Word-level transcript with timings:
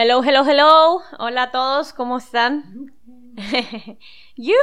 Hello, 0.00 0.22
hello, 0.22 0.44
hello. 0.46 1.02
Hola 1.18 1.42
a 1.42 1.50
todos, 1.50 1.92
¿cómo 1.92 2.18
están? 2.18 2.92
Yuhu. 4.36 4.54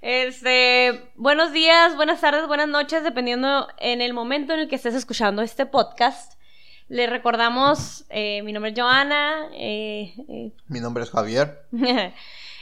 Este, 0.00 1.12
buenos 1.14 1.52
días, 1.52 1.94
buenas 1.94 2.20
tardes, 2.22 2.48
buenas 2.48 2.66
noches, 2.66 3.04
dependiendo 3.04 3.68
en 3.78 4.00
el 4.00 4.14
momento 4.14 4.52
en 4.52 4.58
el 4.58 4.68
que 4.68 4.74
estés 4.74 4.96
escuchando 4.96 5.42
este 5.42 5.64
podcast. 5.64 6.40
Les 6.88 7.08
recordamos, 7.08 8.04
eh, 8.10 8.42
mi 8.42 8.52
nombre 8.52 8.72
es 8.72 8.76
Joana. 8.76 9.46
eh, 9.52 10.12
eh, 10.28 10.52
Mi 10.66 10.80
nombre 10.80 11.04
es 11.04 11.10
Javier. 11.10 11.62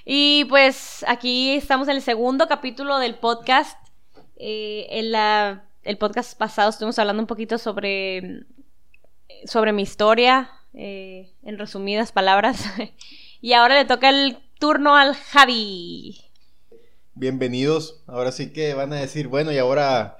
y 0.05 0.45
pues 0.51 1.03
aquí 1.09 1.55
estamos 1.55 1.89
en 1.89 1.97
el 1.97 2.03
segundo 2.03 2.47
capítulo 2.47 2.99
del 2.99 3.15
podcast. 3.15 3.79
En 4.37 5.13
la, 5.13 5.65
el 5.83 5.97
podcast 5.97 6.37
pasado 6.37 6.69
estuvimos 6.69 6.99
hablando 6.99 7.23
un 7.23 7.27
poquito 7.27 7.57
sobre, 7.57 8.43
sobre 9.47 9.73
mi 9.73 9.81
historia, 9.81 10.51
eh, 10.75 11.33
en 11.43 11.59
resumidas 11.59 12.13
palabras. 12.13 12.65
y 13.41 13.53
ahora 13.53 13.77
le 13.77 13.85
toca 13.85 14.11
el 14.11 14.39
turno 14.59 14.97
al 14.97 15.15
Javi. 15.15 16.21
Bienvenidos. 17.15 18.03
Ahora 18.07 18.33
sí 18.33 18.53
que 18.53 18.75
van 18.75 18.93
a 18.93 18.97
decir, 18.97 19.29
bueno, 19.29 19.53
y 19.53 19.59
ahora, 19.59 20.19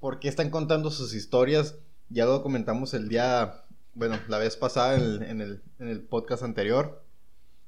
¿por 0.00 0.18
qué 0.18 0.28
están 0.28 0.50
contando 0.50 0.90
sus 0.90 1.14
historias? 1.14 1.76
Ya 2.08 2.26
lo 2.26 2.42
comentamos 2.42 2.94
el 2.94 3.08
día, 3.08 3.62
bueno, 3.94 4.18
la 4.28 4.38
vez 4.38 4.56
pasada 4.56 4.96
en 4.96 5.02
el, 5.02 5.22
en 5.22 5.40
el, 5.40 5.62
en 5.78 5.88
el 5.88 6.00
podcast 6.02 6.42
anterior, 6.42 7.04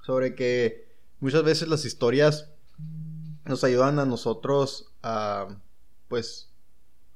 sobre 0.03 0.35
que 0.35 0.89
muchas 1.21 1.45
veces 1.45 1.69
las 1.69 1.85
historias 1.85 2.51
nos 3.45 3.63
ayudan 3.63 3.99
a 3.99 4.07
nosotros 4.07 4.93
a, 5.03 5.49
pues, 6.09 6.51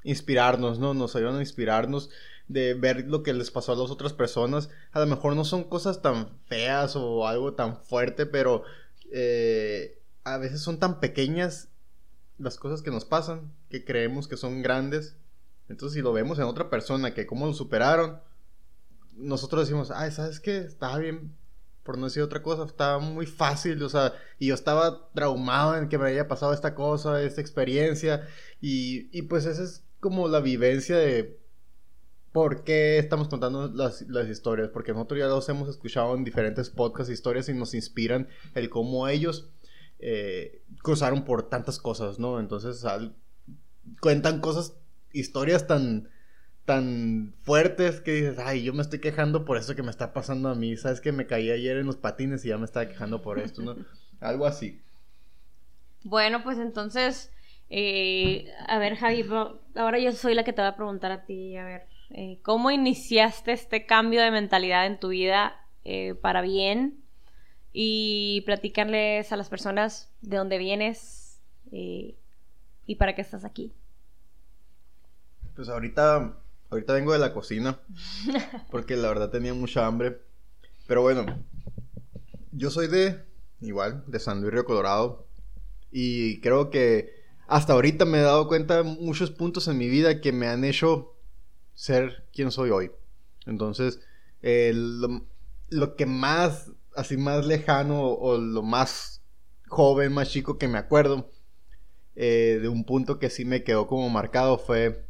inspirarnos, 0.05 0.79
¿no? 0.79 0.95
Nos 0.95 1.17
ayudan 1.17 1.37
a 1.37 1.41
inspirarnos 1.41 2.11
de 2.49 2.75
ver 2.75 3.07
lo 3.07 3.23
que 3.23 3.35
les 3.35 3.51
pasó 3.51 3.73
a 3.73 3.77
las 3.77 3.91
otras 3.91 4.13
personas. 4.13 4.71
A 4.93 5.01
lo 5.01 5.07
mejor 5.07 5.37
no 5.37 5.45
son 5.45 5.65
cosas 5.65 6.03
tan 6.03 6.29
feas 6.47 6.97
o 6.97 7.27
algo 7.27 7.55
tan 7.55 7.77
fuerte, 7.77 8.27
pero 8.27 8.65
eh, 9.13 10.01
a 10.25 10.39
veces 10.39 10.61
son 10.61 10.79
tan 10.79 11.01
pequeñas 11.01 11.69
las 12.39 12.57
cosas 12.57 12.83
que 12.83 12.91
nos 12.91 13.05
pasan 13.05 13.53
que 13.69 13.85
creemos 13.85 14.29
que 14.29 14.37
son 14.37 14.63
grandes. 14.63 15.17
Entonces, 15.69 15.97
si 15.97 16.03
lo 16.03 16.13
vemos 16.13 16.39
en 16.39 16.45
otra 16.45 16.71
persona 16.71 17.13
que 17.13 17.27
cómo 17.27 17.47
lo 17.47 17.53
superaron, 17.53 18.21
nosotros 19.17 19.67
decimos, 19.67 19.91
ay, 19.91 20.11
¿sabes 20.11 20.41
qué? 20.41 20.59
Estaba 20.59 20.99
bien, 20.99 21.37
por 21.83 21.99
no 21.99 22.07
decir 22.07 22.23
otra 22.23 22.43
cosa, 22.43 22.65
estaba 22.65 22.99
muy 22.99 23.27
fácil, 23.27 23.83
o 23.83 23.89
sea, 23.89 24.15
y 24.39 24.47
yo 24.47 24.55
estaba 24.55 25.11
traumado 25.13 25.77
en 25.77 25.89
que 25.89 25.99
me 25.99 26.09
haya 26.09 26.29
pasado 26.29 26.55
esta 26.55 26.75
cosa, 26.75 27.23
esta 27.23 27.41
experiencia, 27.41 28.27
y, 28.61 29.09
y 29.17 29.23
pues 29.23 29.45
esa 29.45 29.63
es 29.63 29.83
como 30.01 30.29
la 30.29 30.41
vivencia 30.41 30.97
de 30.97 31.39
por 32.33 32.65
qué 32.65 32.99
estamos 32.99 33.29
contando 33.29 33.69
las, 33.69 34.03
las 34.03 34.29
historias, 34.29 34.69
porque 34.71 34.93
nosotros 34.93 35.19
ya 35.21 35.27
los 35.27 35.49
hemos 35.49 35.69
escuchado 35.69 36.15
en 36.15 36.25
diferentes 36.25 36.71
podcasts, 36.71 37.13
historias, 37.13 37.49
y 37.49 37.55
nos 37.55 37.75
inspiran 37.75 38.29
el 38.55 38.71
cómo 38.71 39.09
ellos 39.09 39.51
eh, 39.99 40.63
cruzaron 40.83 41.25
por 41.25 41.49
tantas 41.49 41.79
cosas, 41.79 42.19
¿no? 42.19 42.39
Entonces 42.41 42.85
al- 42.85 43.17
cuentan 44.01 44.41
cosas, 44.41 44.75
historias 45.13 45.67
tan, 45.67 46.09
tan 46.65 47.35
fuertes 47.43 48.01
que 48.01 48.13
dices, 48.13 48.39
ay, 48.39 48.63
yo 48.65 48.75
me 48.75 48.83
estoy 48.83 49.01
quejando 49.01 49.45
por 49.45 49.57
eso 49.57 49.75
que 49.75 49.83
me 49.83 49.91
está 49.91 50.13
pasando 50.13 50.49
a 50.51 50.55
mí, 50.55 50.77
sabes 50.77 51.01
que 51.01 51.13
me 51.13 51.27
caí 51.27 51.51
ayer 51.51 51.77
en 51.79 51.87
los 51.87 51.97
patines 51.97 52.45
y 52.45 52.49
ya 52.49 52.59
me 52.59 52.65
estaba 52.67 52.89
quejando 52.89 53.23
por 53.23 53.39
esto, 53.39 53.63
¿no? 53.63 53.77
Algo 54.21 54.47
así. 54.47 54.81
Bueno, 56.05 56.43
pues 56.43 56.59
entonces, 56.59 57.33
eh, 57.71 58.53
a 58.67 58.79
ver, 58.79 58.97
Javi, 58.97 59.25
ahora 59.75 59.99
yo 59.99 60.13
soy 60.13 60.35
la 60.35 60.45
que 60.45 60.53
te 60.53 60.63
va 60.63 60.69
a 60.69 60.77
preguntar 60.77 61.11
a 61.13 61.25
ti, 61.25 61.57
a 61.57 61.65
ver, 61.65 61.87
eh, 62.11 62.41
¿cómo 62.43 62.71
iniciaste 62.71 63.53
este 63.53 63.85
cambio 63.85 64.23
de 64.23 64.31
mentalidad 64.31 64.87
en 64.87 64.99
tu 64.99 65.09
vida 65.09 65.57
eh, 65.85 66.15
para 66.15 66.41
bien? 66.41 67.03
Y 67.73 68.43
platicarles 68.47 69.31
a 69.31 69.37
las 69.37 69.49
personas 69.49 70.11
de 70.23 70.39
dónde 70.39 70.59
vienes 70.59 71.41
eh, 71.71 72.17
y 72.87 72.95
para 72.97 73.15
qué 73.15 73.21
estás 73.21 73.45
aquí. 73.45 73.73
Pues 75.55 75.69
ahorita, 75.69 76.39
ahorita 76.71 76.93
vengo 76.95 77.13
de 77.13 77.19
la 77.19 77.35
cocina, 77.35 77.79
porque 78.71 78.97
la 78.97 79.09
verdad 79.09 79.31
tenía 79.31 79.53
mucha 79.53 79.87
hambre. 79.87 80.19
Pero 80.87 81.03
bueno, 81.03 81.27
yo 82.53 82.71
soy 82.71 82.89
de, 82.89 83.23
igual, 83.61 84.03
de 84.07 84.19
San 84.19 84.41
Luis 84.41 84.53
Río 84.53 84.65
Colorado. 84.65 85.27
Y 85.91 86.41
creo 86.41 86.71
que 86.71 87.13
hasta 87.47 87.75
ahorita 87.75 88.05
me 88.07 88.19
he 88.19 88.23
dado 88.23 88.49
cuenta 88.49 88.79
de 88.79 88.83
muchos 88.85 89.31
puntos 89.31 89.69
en 89.69 89.79
mi 89.79 89.89
vida 89.89 90.21
que 90.21 90.33
me 90.33 90.49
han 90.49 90.65
hecho 90.65 91.18
ser 91.79 92.27
quien 92.33 92.51
soy 92.51 92.71
hoy. 92.71 92.91
Entonces, 93.47 94.01
eh, 94.43 94.73
lo, 94.75 95.25
lo 95.69 95.95
que 95.97 96.07
más, 96.07 96.73
así 96.97 97.17
más 97.17 97.47
lejano 97.47 98.03
o 98.09 98.37
lo 98.37 98.63
más 98.63 99.23
joven, 99.69 100.13
más 100.13 100.29
chico 100.31 100.59
que 100.59 100.67
me 100.67 100.79
acuerdo, 100.79 101.31
eh, 102.17 102.59
de 102.61 102.69
un 102.69 102.85
punto 102.85 103.19
que 103.21 103.31
sí 103.31 103.45
me 103.45 103.63
quedó 103.63 103.87
como 103.87 104.09
marcado 104.11 104.59
fue 104.59 105.07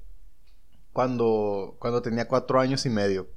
cuando, 0.93 1.77
cuando 1.79 2.03
tenía 2.03 2.29
cuatro 2.29 2.61
años 2.61 2.85
y 2.85 2.91
medio. 2.91 3.31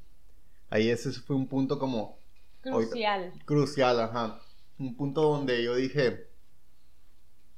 Ahí 0.69 0.89
ese 0.89 1.11
fue 1.13 1.35
un 1.37 1.47
punto 1.47 1.79
como 1.79 2.19
Crucial. 2.61 3.31
crucial, 3.45 3.99
ajá. 4.01 4.41
Un 4.77 4.95
punto 4.97 5.21
donde 5.21 5.63
yo 5.63 5.75
dije, 5.75 6.27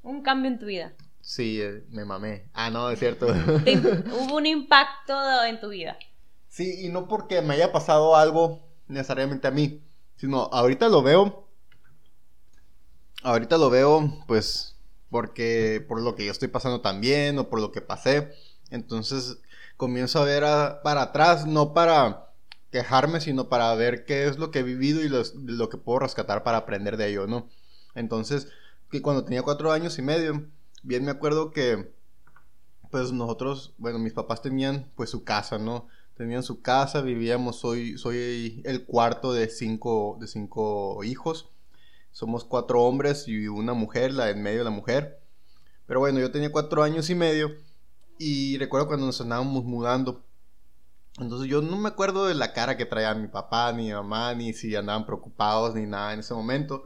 Un 0.04 0.22
cambio 0.22 0.52
en 0.52 0.60
tu 0.60 0.68
vida. 0.68 0.94
Sí, 1.24 1.60
eh, 1.62 1.84
me 1.90 2.04
mamé. 2.06 2.50
Ah, 2.54 2.70
no, 2.70 2.90
es 2.92 3.00
cierto. 3.00 3.28
Hubo 4.14 4.36
un 4.36 4.46
impacto 4.46 5.14
en 5.46 5.60
tu 5.60 5.70
vida. 5.70 5.98
sí, 6.50 6.86
y 6.86 6.90
no 6.90 7.08
porque 7.08 7.42
me 7.42 7.54
haya 7.56 7.72
pasado 7.72 8.16
algo 8.16 8.68
necesariamente 8.88 9.48
a 9.48 9.52
mí, 9.52 9.82
sino 10.18 10.44
ahorita 10.52 10.90
lo 10.90 11.02
veo. 11.02 11.48
Ahorita 13.24 13.58
lo 13.58 13.70
veo, 13.70 14.10
pues, 14.28 14.76
porque 15.10 15.84
por 15.88 16.02
lo 16.02 16.16
que 16.16 16.26
yo 16.26 16.32
estoy 16.32 16.50
pasando 16.50 16.82
también 16.82 17.40
o 17.40 17.50
por 17.50 17.62
lo 17.62 17.72
que 17.72 17.82
pasé. 17.82 18.34
Entonces 18.70 19.38
comienzo 19.78 20.22
a 20.22 20.26
ver 20.26 20.44
a- 20.44 20.82
para 20.84 21.04
atrás, 21.04 21.46
no 21.46 21.74
para 21.74 22.34
quejarme, 22.72 23.22
sino 23.22 23.48
para 23.50 23.74
ver 23.76 24.04
qué 24.06 24.26
es 24.28 24.38
lo 24.38 24.52
que 24.52 24.60
he 24.60 24.64
vivido 24.64 25.02
y 25.02 25.10
los- 25.10 25.36
lo 25.36 25.70
que 25.70 25.78
puedo 25.78 26.00
rescatar 26.00 26.44
para 26.44 26.58
aprender 26.58 26.98
de 26.98 27.10
ello, 27.10 27.28
¿no? 27.28 27.48
Entonces, 27.96 28.50
que 28.92 29.02
cuando 29.02 29.24
tenía 29.24 29.42
cuatro 29.44 29.72
años 29.72 29.98
y 30.00 30.02
medio, 30.02 30.46
bien 30.84 31.06
me 31.06 31.12
acuerdo 31.12 31.52
que, 31.52 31.94
pues 32.92 33.12
nosotros, 33.12 33.74
bueno, 33.78 34.00
mis 34.00 34.14
papás 34.14 34.42
tenían 34.42 34.92
pues 34.96 35.10
su 35.10 35.24
casa, 35.24 35.58
¿no? 35.58 35.88
Tenían 36.16 36.44
su 36.44 36.62
casa, 36.62 37.02
vivíamos, 37.02 37.60
soy, 37.60 37.98
soy 37.98 38.62
el 38.66 38.86
cuarto 38.86 39.34
de 39.34 39.50
cinco, 39.50 40.18
de 40.20 40.28
cinco 40.28 41.04
hijos. 41.04 41.50
Somos 42.12 42.46
cuatro 42.46 42.84
hombres 42.84 43.28
y 43.28 43.48
una 43.48 43.74
mujer, 43.74 44.14
la 44.14 44.30
en 44.30 44.44
medio 44.44 44.64
la 44.64 44.70
mujer. 44.70 45.24
Pero 45.88 46.00
bueno, 46.00 46.20
yo 46.20 46.32
tenía 46.32 46.52
cuatro 46.52 46.84
años 46.84 47.10
y 47.10 47.16
medio 47.16 47.52
y 48.20 48.58
recuerdo 48.60 48.88
cuando 48.88 49.08
nos 49.08 49.20
andábamos 49.20 49.64
mudando. 49.64 50.24
Entonces 51.20 51.50
yo 51.50 51.62
no 51.62 51.78
me 51.78 51.90
acuerdo 51.90 52.26
de 52.26 52.36
la 52.36 52.54
cara 52.54 52.78
que 52.78 52.86
traía 52.86 53.14
mi 53.16 53.28
papá, 53.28 53.72
ni 53.74 53.86
mi 53.86 53.94
mamá, 53.94 54.34
ni 54.36 54.54
si 54.54 54.76
andaban 54.76 55.06
preocupados, 55.06 55.76
ni 55.76 55.86
nada 55.86 56.14
en 56.14 56.20
ese 56.20 56.34
momento. 56.34 56.84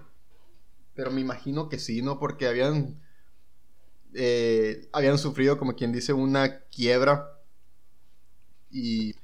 Pero 0.95 1.11
me 1.11 1.21
imagino 1.21 1.69
que 1.69 1.79
sí, 1.79 2.01
¿no? 2.01 2.19
Porque 2.19 2.47
habían, 2.47 3.01
eh, 4.17 4.89
habían 4.93 5.17
sufrido, 5.17 5.57
como 5.57 5.75
quien 5.75 5.91
dice, 5.93 6.13
una 6.13 6.61
quiebra. 6.65 7.31
Y, 8.69 9.15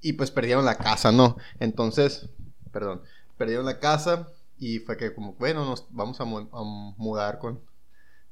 y 0.00 0.14
pues 0.14 0.30
perdieron 0.30 0.64
la 0.64 0.76
casa, 0.78 1.12
¿no? 1.12 1.36
Entonces, 1.60 2.28
perdón, 2.72 3.02
perdieron 3.36 3.66
la 3.66 3.80
casa 3.80 4.28
y 4.58 4.80
fue 4.80 4.96
que 4.96 5.14
como, 5.14 5.34
bueno, 5.34 5.64
nos 5.64 5.86
vamos 5.90 6.20
a, 6.20 6.24
mu- 6.24 6.48
a 6.52 6.62
mudar 6.98 7.38
con, 7.38 7.60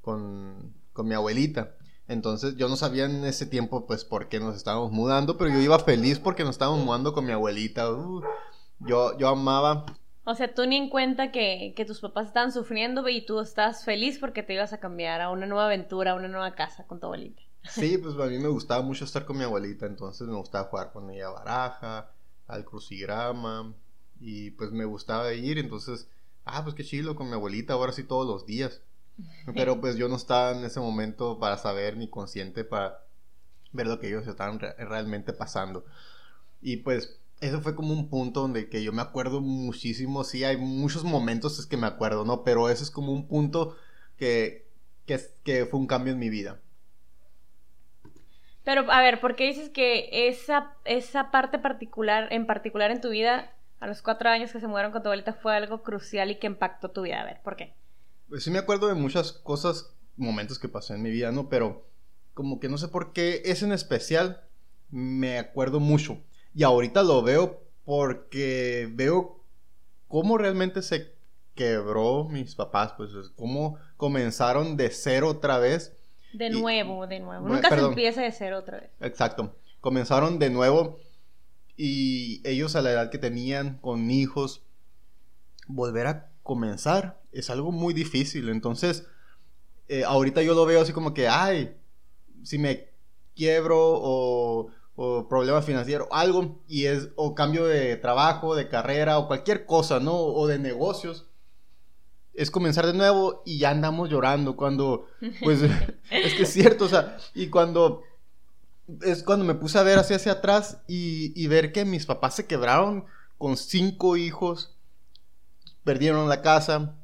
con, 0.02 0.74
con 0.92 1.08
mi 1.08 1.14
abuelita. 1.14 1.76
Entonces 2.08 2.56
yo 2.56 2.68
no 2.68 2.76
sabía 2.76 3.06
en 3.06 3.24
ese 3.24 3.46
tiempo 3.46 3.86
pues 3.86 4.04
por 4.04 4.28
qué 4.28 4.40
nos 4.40 4.56
estábamos 4.56 4.92
mudando, 4.92 5.38
pero 5.38 5.50
yo 5.50 5.60
iba 5.60 5.78
feliz 5.78 6.18
porque 6.18 6.44
nos 6.44 6.52
estábamos 6.56 6.84
mudando 6.84 7.12
con 7.14 7.26
mi 7.26 7.32
abuelita. 7.32 7.88
Yo, 8.80 9.18
yo 9.18 9.28
amaba 9.28 9.86
O 10.30 10.34
sea, 10.36 10.54
tú 10.54 10.64
ni 10.64 10.76
en 10.76 10.90
cuenta 10.90 11.32
que, 11.32 11.72
que 11.76 11.84
tus 11.84 12.00
papás 12.00 12.28
estaban 12.28 12.52
sufriendo 12.52 13.08
y 13.08 13.26
tú 13.26 13.40
estás 13.40 13.84
feliz 13.84 14.18
porque 14.20 14.44
te 14.44 14.54
ibas 14.54 14.72
a 14.72 14.78
cambiar 14.78 15.20
a 15.20 15.30
una 15.30 15.46
nueva 15.46 15.66
aventura, 15.66 16.12
a 16.12 16.14
una 16.14 16.28
nueva 16.28 16.54
casa 16.54 16.86
con 16.86 17.00
tu 17.00 17.06
abuelita. 17.06 17.42
Sí, 17.64 17.98
pues 17.98 18.14
a 18.16 18.26
mí 18.26 18.38
me 18.38 18.48
gustaba 18.48 18.82
mucho 18.82 19.04
estar 19.04 19.24
con 19.26 19.36
mi 19.36 19.44
abuelita, 19.44 19.86
entonces 19.86 20.26
me 20.26 20.34
gustaba 20.36 20.68
jugar 20.68 20.92
con 20.92 21.10
ella 21.10 21.26
a 21.28 21.30
baraja, 21.32 22.10
al 22.46 22.64
crucigrama, 22.64 23.74
y 24.20 24.50
pues 24.52 24.72
me 24.72 24.84
gustaba 24.86 25.32
ir, 25.34 25.58
entonces, 25.58 26.08
ah, 26.44 26.62
pues 26.64 26.74
qué 26.74 26.84
chido 26.84 27.14
con 27.14 27.28
mi 27.28 27.34
abuelita, 27.34 27.74
ahora 27.74 27.92
sí 27.92 28.04
todos 28.04 28.26
los 28.26 28.46
días. 28.46 28.80
Pero 29.56 29.80
pues 29.80 29.96
yo 29.96 30.08
no 30.08 30.16
estaba 30.16 30.52
en 30.52 30.64
ese 30.64 30.80
momento 30.80 31.38
para 31.40 31.58
saber 31.58 31.96
ni 31.96 32.08
consciente 32.10 32.64
para 32.64 33.00
ver 33.72 33.86
lo 33.88 34.00
que 34.00 34.08
ellos 34.08 34.26
estaban 34.28 34.60
re- 34.60 34.74
realmente 34.78 35.32
pasando. 35.32 35.84
Y 36.60 36.78
pues 36.78 37.20
eso 37.40 37.60
fue 37.60 37.74
como 37.74 37.92
un 37.92 38.08
punto 38.08 38.40
donde 38.40 38.68
que 38.68 38.82
yo 38.82 38.92
me 38.92 39.02
acuerdo 39.02 39.40
muchísimo, 39.40 40.24
sí, 40.24 40.44
hay 40.44 40.56
muchos 40.56 41.04
momentos 41.04 41.58
es 41.58 41.66
que 41.66 41.76
me 41.76 41.86
acuerdo, 41.86 42.24
¿no? 42.24 42.44
Pero 42.44 42.68
ese 42.68 42.82
es 42.82 42.90
como 42.90 43.12
un 43.12 43.28
punto 43.28 43.76
que, 44.16 44.66
que, 45.06 45.20
que 45.44 45.66
fue 45.66 45.78
un 45.78 45.86
cambio 45.86 46.12
en 46.12 46.18
mi 46.18 46.28
vida. 46.28 46.60
Pero, 48.64 48.90
a 48.92 49.00
ver, 49.00 49.20
¿por 49.20 49.34
qué 49.34 49.46
dices 49.46 49.70
que 49.70 50.28
esa, 50.28 50.76
esa 50.84 51.30
parte 51.30 51.58
particular, 51.58 52.28
en 52.32 52.46
particular 52.46 52.90
en 52.90 53.00
tu 53.00 53.08
vida, 53.08 53.50
a 53.80 53.86
los 53.86 54.02
cuatro 54.02 54.28
años 54.28 54.52
que 54.52 54.60
se 54.60 54.66
mudaron 54.66 54.92
con 54.92 55.02
tu 55.02 55.08
abuelita 55.08 55.32
fue 55.32 55.56
algo 55.56 55.82
crucial 55.82 56.30
y 56.30 56.38
que 56.38 56.48
impactó 56.48 56.90
tu 56.90 57.02
vida. 57.02 57.22
A 57.22 57.24
ver, 57.24 57.40
¿por 57.42 57.56
qué? 57.56 57.74
Pues 58.28 58.44
sí 58.44 58.50
me 58.50 58.58
acuerdo 58.58 58.88
de 58.88 58.94
muchas 58.94 59.32
cosas, 59.32 59.96
momentos 60.16 60.58
que 60.58 60.68
pasé 60.68 60.94
en 60.94 61.02
mi 61.02 61.10
vida, 61.10 61.32
¿no? 61.32 61.48
Pero 61.48 61.86
como 62.34 62.60
que 62.60 62.68
no 62.68 62.76
sé 62.76 62.88
por 62.88 63.12
qué 63.12 63.42
es 63.46 63.62
en 63.62 63.72
especial 63.72 64.42
me 64.90 65.38
acuerdo 65.38 65.80
mucho. 65.80 66.22
Y 66.58 66.64
ahorita 66.64 67.04
lo 67.04 67.22
veo 67.22 67.62
porque 67.84 68.88
veo 68.90 69.44
cómo 70.08 70.36
realmente 70.38 70.82
se 70.82 71.14
quebró 71.54 72.24
mis 72.24 72.56
papás, 72.56 72.94
pues 72.96 73.10
cómo 73.36 73.76
comenzaron 73.96 74.76
de 74.76 74.90
cero 74.90 75.28
otra 75.28 75.58
vez. 75.58 75.96
De 76.32 76.50
nuevo, 76.50 77.06
de 77.06 77.20
nuevo. 77.20 77.46
Nunca 77.46 77.68
se 77.68 77.78
empieza 77.78 78.22
de 78.22 78.32
cero 78.32 78.58
otra 78.58 78.80
vez. 78.80 78.90
Exacto. 78.98 79.54
Comenzaron 79.80 80.40
de 80.40 80.50
nuevo 80.50 80.98
y 81.76 82.42
ellos 82.42 82.74
a 82.74 82.82
la 82.82 82.90
edad 82.90 83.10
que 83.10 83.18
tenían 83.18 83.78
con 83.78 84.10
hijos, 84.10 84.66
volver 85.68 86.08
a 86.08 86.32
comenzar 86.42 87.20
es 87.30 87.50
algo 87.50 87.70
muy 87.70 87.94
difícil. 87.94 88.48
Entonces, 88.48 89.06
eh, 89.86 90.02
ahorita 90.02 90.42
yo 90.42 90.54
lo 90.54 90.66
veo 90.66 90.80
así 90.80 90.92
como 90.92 91.14
que, 91.14 91.28
ay, 91.28 91.76
si 92.42 92.58
me 92.58 92.88
quiebro 93.36 93.78
o, 93.78 94.70
o 95.00 95.28
problema 95.28 95.62
financiero, 95.62 96.08
algo, 96.10 96.60
y 96.66 96.86
es, 96.86 97.10
o 97.14 97.32
cambio 97.32 97.66
de 97.66 97.96
trabajo, 97.96 98.56
de 98.56 98.68
carrera, 98.68 99.18
o 99.18 99.28
cualquier 99.28 99.64
cosa, 99.64 100.00
¿no? 100.00 100.16
O 100.16 100.48
de 100.48 100.58
negocios, 100.58 101.26
es 102.34 102.50
comenzar 102.50 102.84
de 102.84 102.94
nuevo 102.94 103.44
y 103.46 103.58
ya 103.58 103.70
andamos 103.70 104.10
llorando 104.10 104.56
cuando, 104.56 105.06
pues, 105.40 105.60
es 106.10 106.34
que 106.34 106.42
es 106.42 106.52
cierto, 106.52 106.86
o 106.86 106.88
sea, 106.88 107.16
y 107.32 107.46
cuando, 107.46 108.02
es 109.02 109.22
cuando 109.22 109.44
me 109.44 109.54
puse 109.54 109.78
a 109.78 109.84
ver 109.84 110.00
hacia, 110.00 110.16
hacia 110.16 110.32
atrás 110.32 110.78
y, 110.88 111.32
y 111.40 111.46
ver 111.46 111.70
que 111.70 111.84
mis 111.84 112.04
papás 112.04 112.34
se 112.34 112.46
quebraron 112.46 113.04
con 113.38 113.56
cinco 113.56 114.16
hijos, 114.16 114.76
perdieron 115.84 116.28
la 116.28 116.42
casa 116.42 116.96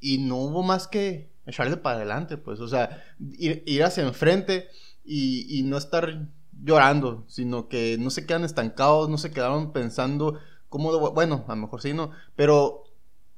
y 0.00 0.18
no 0.18 0.34
hubo 0.38 0.64
más 0.64 0.88
que 0.88 1.30
echarle 1.46 1.76
para 1.76 1.94
adelante, 1.98 2.38
pues, 2.38 2.58
o 2.58 2.66
sea, 2.66 3.04
ir, 3.20 3.62
ir 3.66 3.84
hacia 3.84 4.02
enfrente 4.02 4.68
y, 5.04 5.60
y 5.60 5.62
no 5.62 5.76
estar 5.76 6.26
llorando, 6.62 7.24
sino 7.28 7.68
que 7.68 7.96
no 7.98 8.10
se 8.10 8.26
quedan 8.26 8.44
estancados, 8.44 9.08
no 9.08 9.18
se 9.18 9.30
quedaron 9.30 9.72
pensando 9.72 10.38
cómo 10.68 10.92
lo, 10.92 11.12
bueno, 11.12 11.44
a 11.48 11.54
lo 11.54 11.62
mejor 11.62 11.82
sí, 11.82 11.92
no, 11.92 12.12
pero 12.36 12.84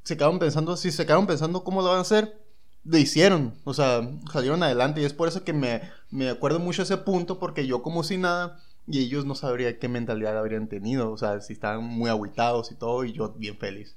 se 0.03 0.17
quedaron 0.17 0.38
pensando, 0.38 0.76
si 0.76 0.93
se 0.93 1.06
quedaron 1.06 1.26
pensando 1.26 1.65
cómo 1.65 1.82
lo 1.82 1.88
van 1.88 1.99
a 1.99 2.03
hacer, 2.03 2.38
lo 2.85 2.99
hicieron, 2.99 3.55
o 3.65 3.73
sea, 3.73 4.03
salieron 4.31 4.62
adelante. 4.62 5.00
Y 5.00 5.05
es 5.05 5.15
por 5.15 5.29
eso 5.29 5.43
que 5.43 5.55
me, 5.55 5.81
me 6.11 6.29
acuerdo 6.29 6.61
mucho 6.61 6.82
ese 6.82 6.99
punto 6.99 7.38
porque 7.38 7.67
yo 7.67 7.82
como 7.82 8.05
si 8.05 8.19
nada 8.19 8.61
y 8.87 9.00
ellos 9.00 9.25
no 9.25 9.35
sabrían 9.35 9.79
qué 9.81 9.88
mentalidad 9.88 10.37
habrían 10.37 10.69
tenido, 10.69 11.11
o 11.11 11.17
sea, 11.17 11.41
si 11.41 11.55
estaban 11.55 11.82
muy 11.82 12.11
aguitados 12.11 12.70
y 12.70 12.75
todo 12.77 13.05
y 13.05 13.12
yo 13.12 13.31
bien 13.31 13.56
feliz. 13.56 13.97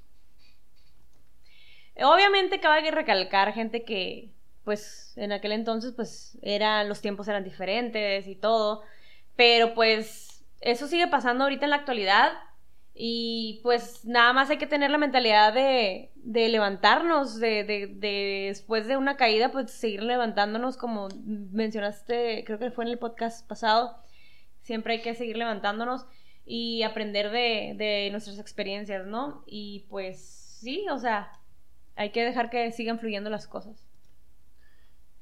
Obviamente 2.00 2.60
cabe 2.60 2.82
que 2.82 2.90
recalcar 2.90 3.52
gente 3.52 3.84
que 3.84 4.30
pues 4.64 5.12
en 5.16 5.32
aquel 5.32 5.52
entonces 5.52 5.92
pues 5.94 6.38
era 6.42 6.84
los 6.84 7.00
tiempos 7.00 7.26
eran 7.28 7.44
diferentes 7.44 8.26
y 8.26 8.36
todo 8.36 8.82
pero 9.38 9.72
pues 9.72 10.44
eso 10.60 10.88
sigue 10.88 11.06
pasando 11.06 11.44
ahorita 11.44 11.64
en 11.64 11.70
la 11.70 11.76
actualidad 11.76 12.32
y 12.92 13.60
pues 13.62 14.04
nada 14.04 14.32
más 14.32 14.50
hay 14.50 14.58
que 14.58 14.66
tener 14.66 14.90
la 14.90 14.98
mentalidad 14.98 15.52
de, 15.54 16.10
de 16.16 16.48
levantarnos, 16.48 17.38
de, 17.38 17.62
de, 17.62 17.86
de, 17.86 18.46
después 18.48 18.88
de 18.88 18.96
una 18.96 19.16
caída, 19.16 19.52
pues 19.52 19.70
seguir 19.70 20.02
levantándonos 20.02 20.76
como 20.76 21.06
mencionaste, 21.24 22.42
creo 22.44 22.58
que 22.58 22.72
fue 22.72 22.82
en 22.82 22.90
el 22.90 22.98
podcast 22.98 23.46
pasado. 23.46 24.02
Siempre 24.62 24.94
hay 24.94 25.02
que 25.02 25.14
seguir 25.14 25.36
levantándonos 25.36 26.04
y 26.44 26.82
aprender 26.82 27.30
de, 27.30 27.74
de 27.76 28.08
nuestras 28.10 28.40
experiencias, 28.40 29.06
¿no? 29.06 29.44
Y 29.46 29.86
pues 29.88 30.18
sí, 30.60 30.84
o 30.90 30.98
sea, 30.98 31.30
hay 31.94 32.10
que 32.10 32.24
dejar 32.24 32.50
que 32.50 32.72
sigan 32.72 32.98
fluyendo 32.98 33.30
las 33.30 33.46
cosas. 33.46 33.86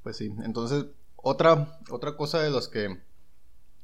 Pues 0.03 0.17
sí, 0.17 0.33
entonces 0.43 0.87
otra, 1.17 1.79
otra 1.91 2.17
cosa 2.17 2.43
de 2.43 2.49
los 2.49 2.69
que 2.69 3.05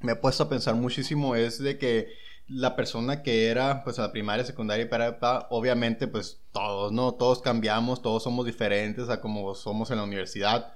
me 0.02 0.12
he 0.12 0.16
puesto 0.16 0.44
a 0.44 0.48
pensar 0.48 0.74
muchísimo 0.74 1.36
es 1.36 1.58
de 1.58 1.78
que 1.78 2.12
la 2.48 2.76
persona 2.76 3.22
que 3.22 3.46
era, 3.48 3.82
pues, 3.84 3.98
a 3.98 4.02
la 4.02 4.12
primaria, 4.12 4.44
secundaria 4.44 4.84
y 4.84 4.88
prepa, 4.88 5.46
obviamente, 5.50 6.06
pues, 6.08 6.42
todos, 6.52 6.92
¿no? 6.92 7.14
Todos 7.14 7.40
cambiamos, 7.40 8.02
todos 8.02 8.22
somos 8.22 8.46
diferentes 8.46 9.08
a 9.08 9.20
como 9.20 9.54
somos 9.54 9.90
en 9.90 9.98
la 9.98 10.04
universidad. 10.04 10.74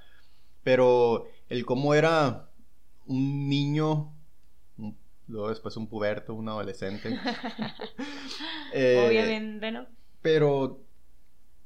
Pero 0.63 1.27
el 1.49 1.67
cómo 1.67 1.95
era 1.95 2.49
un 3.07 3.49
niño, 3.49 4.13
luego 5.29 5.51
después 5.51 5.77
un 5.77 5.87
puberto, 5.87 6.35
un 6.35 6.49
adolescente. 6.49 7.19
Eh, 8.73 9.07
obviamente, 9.09 9.71
¿no? 9.71 9.87
Pero 10.21 10.83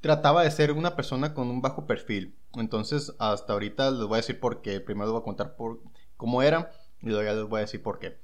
trataba 0.00 0.44
de 0.44 0.50
ser 0.50 0.70
una 0.70 0.94
persona 0.94 1.34
con 1.34 1.48
un 1.48 1.60
bajo 1.60 1.86
perfil. 1.86 2.36
Entonces, 2.54 3.14
hasta 3.18 3.52
ahorita 3.54 3.90
les 3.90 4.06
voy 4.06 4.14
a 4.14 4.16
decir 4.18 4.38
por 4.38 4.60
qué. 4.60 4.80
Primero 4.80 5.06
les 5.06 5.12
voy 5.12 5.20
a 5.22 5.24
contar 5.24 5.56
por 5.56 5.80
cómo 6.16 6.42
era 6.42 6.70
y 7.02 7.06
luego 7.06 7.22
ya 7.22 7.32
les 7.32 7.44
voy 7.44 7.58
a 7.58 7.62
decir 7.62 7.82
por 7.82 7.98
qué. 7.98 8.18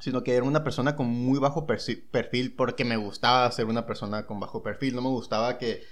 Sino 0.00 0.22
que 0.22 0.34
era 0.34 0.44
una 0.44 0.62
persona 0.62 0.94
con 0.94 1.08
muy 1.08 1.38
bajo 1.38 1.66
perfil 1.66 2.54
porque 2.56 2.84
me 2.84 2.96
gustaba 2.96 3.50
ser 3.50 3.66
una 3.66 3.84
persona 3.84 4.26
con 4.26 4.38
bajo 4.38 4.62
perfil. 4.62 4.94
No 4.94 5.02
me 5.02 5.08
gustaba 5.08 5.58
que, 5.58 5.82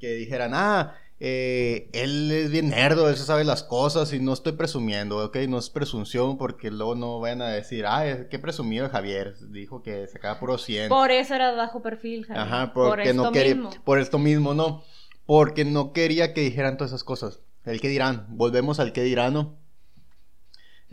que 0.00 0.14
dijeran, 0.14 0.52
ah, 0.54 0.94
eh, 1.20 1.88
él 1.92 2.30
es 2.32 2.50
bien 2.50 2.70
nerdo, 2.70 3.08
él 3.08 3.16
se 3.16 3.24
sabe 3.24 3.44
las 3.44 3.62
cosas 3.62 4.12
y 4.12 4.18
no 4.18 4.32
estoy 4.32 4.52
presumiendo, 4.52 5.24
¿ok? 5.24 5.36
No 5.48 5.58
es 5.58 5.70
presunción 5.70 6.36
porque 6.36 6.72
luego 6.72 6.96
no 6.96 7.20
vayan 7.20 7.42
a 7.42 7.48
decir, 7.48 7.86
ah, 7.86 8.26
qué 8.28 8.38
presumido 8.40 8.88
Javier, 8.88 9.36
dijo 9.50 9.82
que 9.82 10.08
se 10.08 10.18
acaba 10.18 10.40
puro 10.40 10.58
100. 10.58 10.88
Por 10.88 11.12
eso 11.12 11.34
era 11.34 11.52
bajo 11.52 11.80
perfil, 11.80 12.26
Javier. 12.26 12.44
Ajá, 12.44 12.72
porque 12.74 13.14
por 13.14 13.24
no 13.24 13.32
quería, 13.32 13.54
mismo. 13.54 13.70
por 13.84 14.00
esto 14.00 14.18
mismo, 14.18 14.54
no, 14.54 14.82
porque 15.24 15.64
no 15.64 15.92
quería 15.92 16.34
que 16.34 16.40
dijeran 16.40 16.76
todas 16.76 16.90
esas 16.90 17.04
cosas. 17.04 17.40
El 17.64 17.80
que 17.80 17.88
dirán, 17.88 18.26
volvemos 18.30 18.80
al 18.80 18.92
que 18.92 19.02
dirán, 19.02 19.34
¿no? 19.34 19.56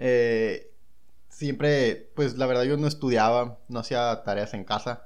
Eh, 0.04 0.74
siempre, 1.30 2.12
pues 2.16 2.36
la 2.36 2.48
verdad 2.48 2.64
yo 2.64 2.76
no 2.76 2.88
estudiaba, 2.88 3.60
no 3.68 3.80
hacía 3.80 4.24
tareas 4.24 4.56
en 4.56 4.64
casa. 4.64 5.06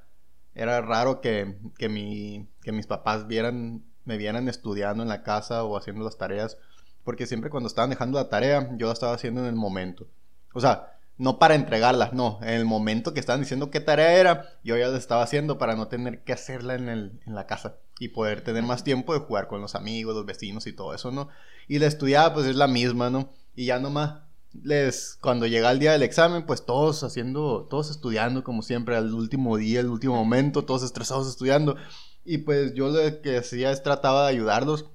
Era 0.53 0.79
raro 0.79 1.19
que, 1.19 1.57
que, 1.77 1.89
mi, 1.89 2.47
que 2.61 2.71
mis 2.71 2.87
papás 2.87 3.27
vieran, 3.27 3.83
me 4.05 4.17
vieran 4.17 4.47
estudiando 4.47 5.03
en 5.03 5.09
la 5.09 5.21
casa 5.21 5.65
o 5.65 5.75
haciendo 5.75 6.05
las 6.05 6.17
tareas, 6.17 6.57
porque 7.03 7.27
siempre 7.27 7.49
cuando 7.49 7.67
estaban 7.67 7.89
dejando 7.89 8.17
la 8.17 8.29
tarea, 8.29 8.69
yo 8.77 8.87
la 8.87 8.93
estaba 8.93 9.13
haciendo 9.13 9.41
en 9.41 9.47
el 9.47 9.55
momento. 9.55 10.07
O 10.53 10.61
sea, 10.61 10.93
no 11.17 11.39
para 11.39 11.55
entregarla, 11.55 12.11
no, 12.13 12.39
en 12.41 12.53
el 12.53 12.65
momento 12.65 13.13
que 13.13 13.19
estaban 13.19 13.41
diciendo 13.41 13.69
qué 13.71 13.81
tarea 13.81 14.13
era, 14.13 14.45
yo 14.63 14.77
ya 14.77 14.87
la 14.87 14.97
estaba 14.97 15.23
haciendo 15.23 15.57
para 15.57 15.75
no 15.75 15.89
tener 15.89 16.23
que 16.23 16.31
hacerla 16.31 16.75
en, 16.75 16.87
el, 16.87 17.19
en 17.25 17.35
la 17.35 17.47
casa 17.47 17.75
y 17.99 18.09
poder 18.09 18.41
tener 18.41 18.63
más 18.63 18.85
tiempo 18.85 19.13
de 19.13 19.19
jugar 19.19 19.47
con 19.47 19.59
los 19.59 19.75
amigos, 19.75 20.15
los 20.15 20.25
vecinos 20.25 20.67
y 20.67 20.73
todo 20.73 20.93
eso, 20.93 21.11
¿no? 21.11 21.27
Y 21.67 21.79
la 21.79 21.87
estudiaba 21.87 22.33
pues 22.33 22.45
es 22.45 22.55
la 22.55 22.67
misma, 22.67 23.09
¿no? 23.09 23.29
Y 23.55 23.65
ya 23.65 23.79
nomás 23.79 24.24
les, 24.63 25.17
cuando 25.21 25.47
llega 25.47 25.71
el 25.71 25.79
día 25.79 25.91
del 25.91 26.03
examen, 26.03 26.45
pues 26.45 26.65
todos 26.65 27.03
haciendo, 27.03 27.67
todos 27.69 27.89
estudiando 27.89 28.43
como 28.43 28.61
siempre, 28.61 28.95
al 28.95 29.13
último 29.13 29.57
día, 29.57 29.79
el 29.79 29.89
último 29.89 30.15
momento, 30.15 30.65
todos 30.65 30.83
estresados 30.83 31.27
estudiando. 31.27 31.75
Y 32.23 32.39
pues 32.39 32.73
yo 32.73 32.89
lo 32.89 33.21
que 33.21 33.37
hacía 33.37 33.71
es 33.71 33.83
trataba 33.83 34.23
de 34.23 34.29
ayudarlos 34.29 34.85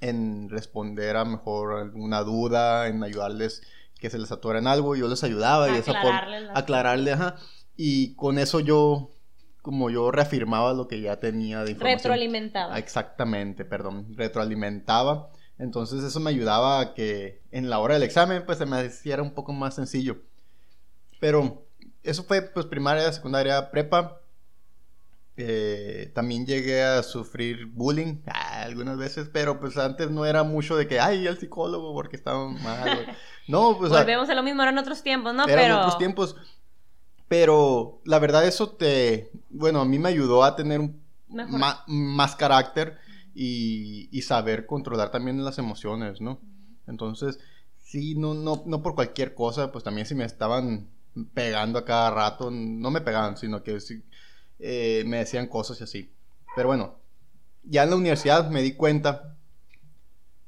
en 0.00 0.48
responder 0.50 1.16
a 1.16 1.24
mejor 1.24 1.78
alguna 1.78 2.22
duda, 2.22 2.88
en 2.88 3.02
ayudarles 3.02 3.62
que 3.98 4.10
se 4.10 4.18
les 4.18 4.30
en 4.30 4.66
algo, 4.66 4.96
yo 4.96 5.08
les 5.08 5.24
ayudaba 5.24 5.70
y 5.70 5.78
esa 5.78 6.00
por 6.02 6.12
aclararle, 6.54 7.12
ajá. 7.12 7.36
Y 7.76 8.14
con 8.16 8.38
eso 8.38 8.60
yo 8.60 9.10
como 9.62 9.88
yo 9.88 10.10
reafirmaba 10.10 10.74
lo 10.74 10.88
que 10.88 11.00
ya 11.00 11.20
tenía 11.20 11.64
de 11.64 11.70
información. 11.70 11.98
Retroalimentaba. 11.98 12.78
Exactamente, 12.78 13.64
perdón, 13.64 14.14
retroalimentaba 14.14 15.30
entonces 15.58 16.02
eso 16.02 16.20
me 16.20 16.30
ayudaba 16.30 16.80
a 16.80 16.94
que 16.94 17.42
en 17.50 17.70
la 17.70 17.78
hora 17.78 17.94
del 17.94 18.02
examen 18.02 18.44
pues 18.44 18.58
se 18.58 18.66
me 18.66 18.84
hiciera 18.84 19.22
un 19.22 19.32
poco 19.32 19.52
más 19.52 19.74
sencillo. 19.74 20.18
Pero 21.20 21.64
eso 22.02 22.24
fue 22.24 22.42
pues 22.42 22.66
primaria, 22.66 23.12
secundaria, 23.12 23.70
prepa. 23.70 24.20
Eh, 25.36 26.12
también 26.14 26.46
llegué 26.46 26.82
a 26.84 27.02
sufrir 27.02 27.66
bullying 27.66 28.20
ah, 28.26 28.62
algunas 28.62 28.96
veces, 28.96 29.28
pero 29.32 29.58
pues 29.58 29.76
antes 29.76 30.08
no 30.10 30.24
era 30.26 30.44
mucho 30.44 30.76
de 30.76 30.86
que, 30.86 31.00
ay, 31.00 31.26
el 31.26 31.38
psicólogo 31.38 31.92
porque 31.92 32.16
estaba 32.16 32.48
mal. 32.48 33.16
No, 33.46 33.76
pues... 33.76 33.90
Volvemos 33.90 34.30
a 34.30 34.34
lo 34.34 34.42
mismo, 34.42 34.62
eran 34.62 34.78
otros 34.78 35.02
tiempos, 35.02 35.34
¿no? 35.34 35.46
Eran 35.46 35.72
otros 35.72 35.98
tiempos. 35.98 36.34
Pero 37.28 38.00
la 38.04 38.18
verdad 38.18 38.46
eso 38.46 38.70
te, 38.70 39.30
bueno, 39.50 39.80
a 39.80 39.84
mí 39.84 39.98
me 39.98 40.08
ayudó 40.08 40.44
a 40.44 40.56
tener 40.56 40.80
un 40.80 41.02
más 41.86 42.36
carácter 42.36 42.98
y, 43.34 44.22
saber 44.22 44.66
controlar 44.66 45.10
también 45.10 45.44
las 45.44 45.58
emociones, 45.58 46.20
¿no? 46.20 46.40
Entonces, 46.86 47.40
sí, 47.78 48.14
no, 48.14 48.34
no, 48.34 48.62
no 48.66 48.82
por 48.82 48.94
cualquier 48.94 49.34
cosa, 49.34 49.72
pues 49.72 49.84
también 49.84 50.06
si 50.06 50.14
me 50.14 50.24
estaban 50.24 50.88
pegando 51.34 51.78
a 51.78 51.84
cada 51.84 52.10
rato, 52.10 52.50
no 52.50 52.90
me 52.90 53.00
pegaban, 53.00 53.36
sino 53.36 53.62
que 53.62 53.78
eh, 54.60 55.04
me 55.06 55.18
decían 55.18 55.48
cosas 55.48 55.80
y 55.80 55.84
así. 55.84 56.12
Pero 56.54 56.68
bueno, 56.68 56.98
ya 57.64 57.82
en 57.82 57.90
la 57.90 57.96
universidad 57.96 58.50
me 58.50 58.62
di 58.62 58.72
cuenta, 58.72 59.36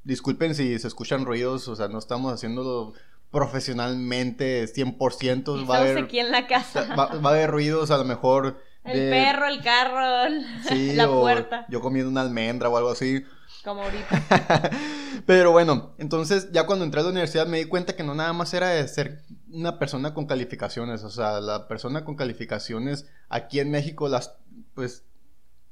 disculpen 0.04 0.54
si 0.54 0.78
se 0.78 0.88
escuchan 0.88 1.24
ruidos, 1.24 1.68
o 1.68 1.76
sea, 1.76 1.88
no 1.88 1.98
estamos 1.98 2.32
haciéndolo 2.32 2.94
profesionalmente 3.30 4.64
100%. 4.66 5.68
Va 5.68 5.76
a 5.76 5.80
haber, 5.80 5.98
aquí 5.98 6.20
en 6.20 6.30
la 6.30 6.46
casa. 6.46 6.94
Va, 6.94 7.06
va, 7.16 7.30
a 7.30 7.32
haber 7.34 7.50
ruidos, 7.50 7.90
a 7.90 7.98
lo 7.98 8.04
mejor 8.04 8.60
El 8.86 9.10
perro, 9.10 9.46
el 9.46 9.62
carro, 9.62 10.30
sí, 10.68 10.92
la 10.94 11.08
puerta. 11.08 11.66
Yo 11.68 11.80
comiendo 11.80 12.10
una 12.10 12.22
almendra 12.22 12.68
o 12.68 12.76
algo 12.76 12.90
así. 12.90 13.24
Como 13.64 13.82
ahorita. 13.82 14.70
Pero 15.26 15.50
bueno, 15.50 15.94
entonces 15.98 16.52
ya 16.52 16.66
cuando 16.66 16.84
entré 16.84 17.00
a 17.00 17.04
la 17.04 17.10
universidad 17.10 17.46
me 17.46 17.58
di 17.58 17.64
cuenta 17.64 17.96
que 17.96 18.04
no 18.04 18.14
nada 18.14 18.32
más 18.32 18.54
era 18.54 18.68
de 18.68 18.86
ser 18.86 19.22
una 19.50 19.78
persona 19.78 20.14
con 20.14 20.26
calificaciones. 20.26 21.02
O 21.02 21.10
sea, 21.10 21.40
la 21.40 21.66
persona 21.66 22.04
con 22.04 22.14
calificaciones 22.14 23.06
aquí 23.28 23.58
en 23.58 23.70
México, 23.70 24.08
las, 24.08 24.36
pues, 24.74 25.04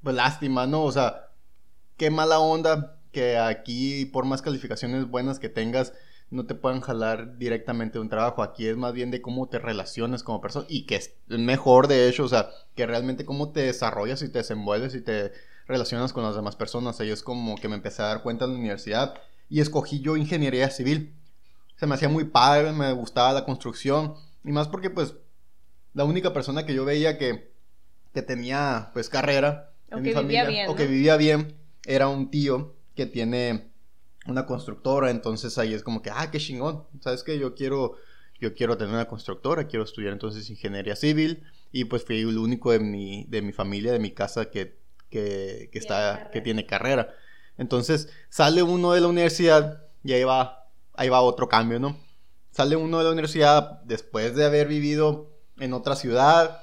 pues 0.03 0.17
lástima, 0.17 0.67
¿no? 0.67 0.83
O 0.83 0.93
sea, 0.93 1.31
qué 1.97 2.11
mala 2.11 2.41
onda 2.41 2.99
que 3.13 3.39
aquí, 3.39 4.07
por 4.07 4.25
más 4.25 4.43
calificaciones 4.43 5.09
buenas 5.09 5.39
que 5.39 5.49
tengas, 5.49 5.93
no 6.31 6.47
te 6.47 6.55
puedan 6.55 6.81
jalar 6.81 7.39
directamente 7.39 7.95
de 7.95 8.03
un 8.03 8.09
trabajo. 8.09 8.43
Aquí 8.43 8.67
es 8.67 8.77
más 8.77 8.93
bien 8.93 9.11
de 9.11 9.23
cómo 9.23 9.49
te 9.49 9.59
relacionas 9.59 10.23
como 10.23 10.41
persona 10.41 10.67
y 10.69 10.87
que 10.87 10.97
es 10.97 11.15
mejor 11.29 11.87
de 11.87 12.09
hecho, 12.09 12.25
o 12.25 12.29
sea, 12.29 12.51
que 12.75 12.87
realmente 12.87 13.25
cómo 13.25 13.53
te 13.53 13.61
desarrollas 13.61 14.23
y 14.23 14.29
te 14.29 14.39
desenvuelves 14.39 14.95
y 14.95 15.01
te 15.01 15.33
relacionas 15.67 16.13
con 16.13 16.25
las 16.25 16.35
demás 16.35 16.57
personas. 16.57 17.01
Ahí 17.01 17.11
es 17.11 17.23
como 17.23 17.57
que 17.57 17.69
me 17.69 17.77
empecé 17.77 18.03
a 18.03 18.07
dar 18.07 18.23
cuenta 18.23 18.45
en 18.45 18.53
la 18.53 18.59
universidad 18.59 19.15
y 19.49 19.61
escogí 19.61 20.01
yo 20.01 20.17
ingeniería 20.17 20.71
civil. 20.71 21.15
Se 21.77 21.87
me 21.87 21.95
hacía 21.95 22.09
muy 22.09 22.25
padre, 22.25 22.73
me 22.73 22.93
gustaba 22.93 23.33
la 23.33 23.45
construcción 23.45 24.15
y 24.45 24.53
más 24.53 24.69
porque 24.69 24.91
pues 24.91 25.15
la 25.93 26.05
única 26.05 26.33
persona 26.33 26.67
que 26.67 26.75
yo 26.75 26.85
veía 26.85 27.19
que, 27.19 27.53
que 28.13 28.23
tenía 28.23 28.91
pues 28.93 29.09
carrera 29.09 29.73
o 29.91 29.97
en 29.97 30.03
mi 30.03 30.13
familia 30.13 30.69
o 30.69 30.75
que 30.75 30.87
vivía 30.87 31.17
bien 31.17 31.57
era 31.85 32.09
un 32.09 32.31
tío 32.31 32.75
que 32.95 33.07
tiene 33.07 33.74
una 34.27 34.47
constructora, 34.47 35.11
entonces 35.11 35.59
ahí 35.59 35.75
es 35.75 35.83
como 35.83 36.03
que, 36.03 36.11
ah, 36.11 36.31
qué 36.31 36.39
chingón, 36.39 36.85
¿sabes 37.01 37.23
qué? 37.23 37.39
Yo 37.39 37.55
quiero, 37.55 37.97
yo 38.41 38.55
quiero 38.55 38.77
tener 38.77 38.95
una 38.95 39.09
constructora, 39.09 39.67
quiero 39.67 39.85
estudiar 39.85 40.13
entonces 40.13 40.49
ingeniería 40.51 40.97
civil 40.97 41.45
y 41.73 41.85
pues 41.85 42.05
fui 42.05 42.21
el 42.21 42.39
único 42.39 42.73
de 42.73 42.79
mi, 42.79 43.25
de 43.29 43.43
mi 43.43 43.53
familia, 43.53 43.93
de 43.93 43.99
mi 43.99 44.13
casa 44.13 44.51
que, 44.51 44.79
que, 45.11 45.69
que 45.73 45.79
está, 45.79 46.31
que 46.33 46.41
tiene 46.41 46.67
carrera. 46.67 47.15
Entonces 47.59 48.09
sale 48.29 48.63
uno 48.63 48.93
de 48.93 49.01
la 49.01 49.09
universidad 49.09 49.83
y 50.03 50.13
ahí 50.13 50.25
va, 50.25 50.69
ahí 50.95 51.09
va 51.09 51.21
otro 51.21 51.49
cambio, 51.49 51.79
¿no? 51.79 51.97
Sale 52.51 52.77
uno 52.77 52.99
de 52.99 53.05
la 53.05 53.11
universidad 53.11 53.83
después 53.83 54.35
de 54.35 54.45
haber 54.45 54.69
vivido 54.69 55.31
en 55.59 55.73
otra 55.73 55.97
ciudad, 55.97 56.61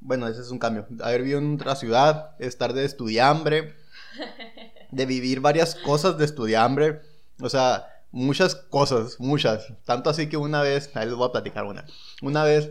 bueno, 0.00 0.26
ese 0.28 0.40
es 0.40 0.50
un 0.50 0.58
cambio, 0.58 0.86
haber 1.02 1.22
vivido 1.22 1.38
en 1.38 1.54
otra 1.54 1.76
ciudad, 1.76 2.34
estar 2.38 2.72
de 2.72 2.84
estudiambre, 2.84 3.74
de 4.90 5.06
vivir 5.06 5.40
varias 5.40 5.74
cosas 5.74 6.18
de 6.18 6.24
estudiambre. 6.24 7.00
O 7.40 7.48
sea, 7.48 7.86
muchas 8.10 8.54
cosas, 8.54 9.18
muchas. 9.18 9.72
Tanto 9.84 10.10
así 10.10 10.28
que 10.28 10.36
una 10.36 10.62
vez, 10.62 10.90
ahí 10.94 11.06
les 11.06 11.14
voy 11.14 11.28
a 11.28 11.32
platicar 11.32 11.64
una. 11.64 11.84
Una 12.22 12.44
vez 12.44 12.70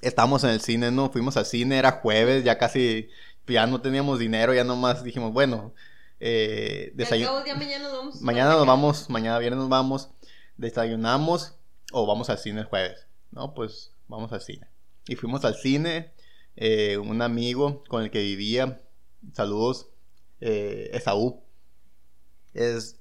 estábamos 0.00 0.44
en 0.44 0.50
el 0.50 0.60
cine, 0.60 0.90
¿no? 0.90 1.10
Fuimos 1.10 1.36
al 1.36 1.46
cine, 1.46 1.78
era 1.78 1.92
jueves, 1.92 2.44
ya 2.44 2.58
casi, 2.58 3.08
ya 3.46 3.66
no 3.66 3.80
teníamos 3.80 4.18
dinero, 4.18 4.52
ya 4.52 4.64
nomás 4.64 5.04
dijimos, 5.04 5.32
bueno, 5.32 5.72
eh, 6.20 6.92
desayunamos. 6.94 7.44
mañana 7.56 7.84
nos 7.84 7.92
vamos. 7.92 8.20
Mañana 8.20 8.50
nos 8.54 8.66
vamos, 8.66 9.10
mañana 9.10 9.38
viernes 9.38 9.60
nos 9.60 9.68
vamos, 9.68 10.10
desayunamos 10.56 11.54
o 11.92 12.06
vamos 12.06 12.30
al 12.30 12.38
cine 12.38 12.60
el 12.60 12.66
jueves. 12.66 13.06
No, 13.30 13.54
pues 13.54 13.92
vamos 14.08 14.32
al 14.32 14.40
cine. 14.40 14.66
Y 15.06 15.16
fuimos 15.16 15.44
al 15.44 15.54
cine, 15.54 16.12
eh, 16.56 16.98
un 16.98 17.22
amigo 17.22 17.82
con 17.88 18.02
el 18.02 18.10
que 18.10 18.20
vivía, 18.20 18.80
saludos, 19.32 19.88
eh, 20.42 20.90
Esaú. 20.92 21.42
Es, 22.52 23.00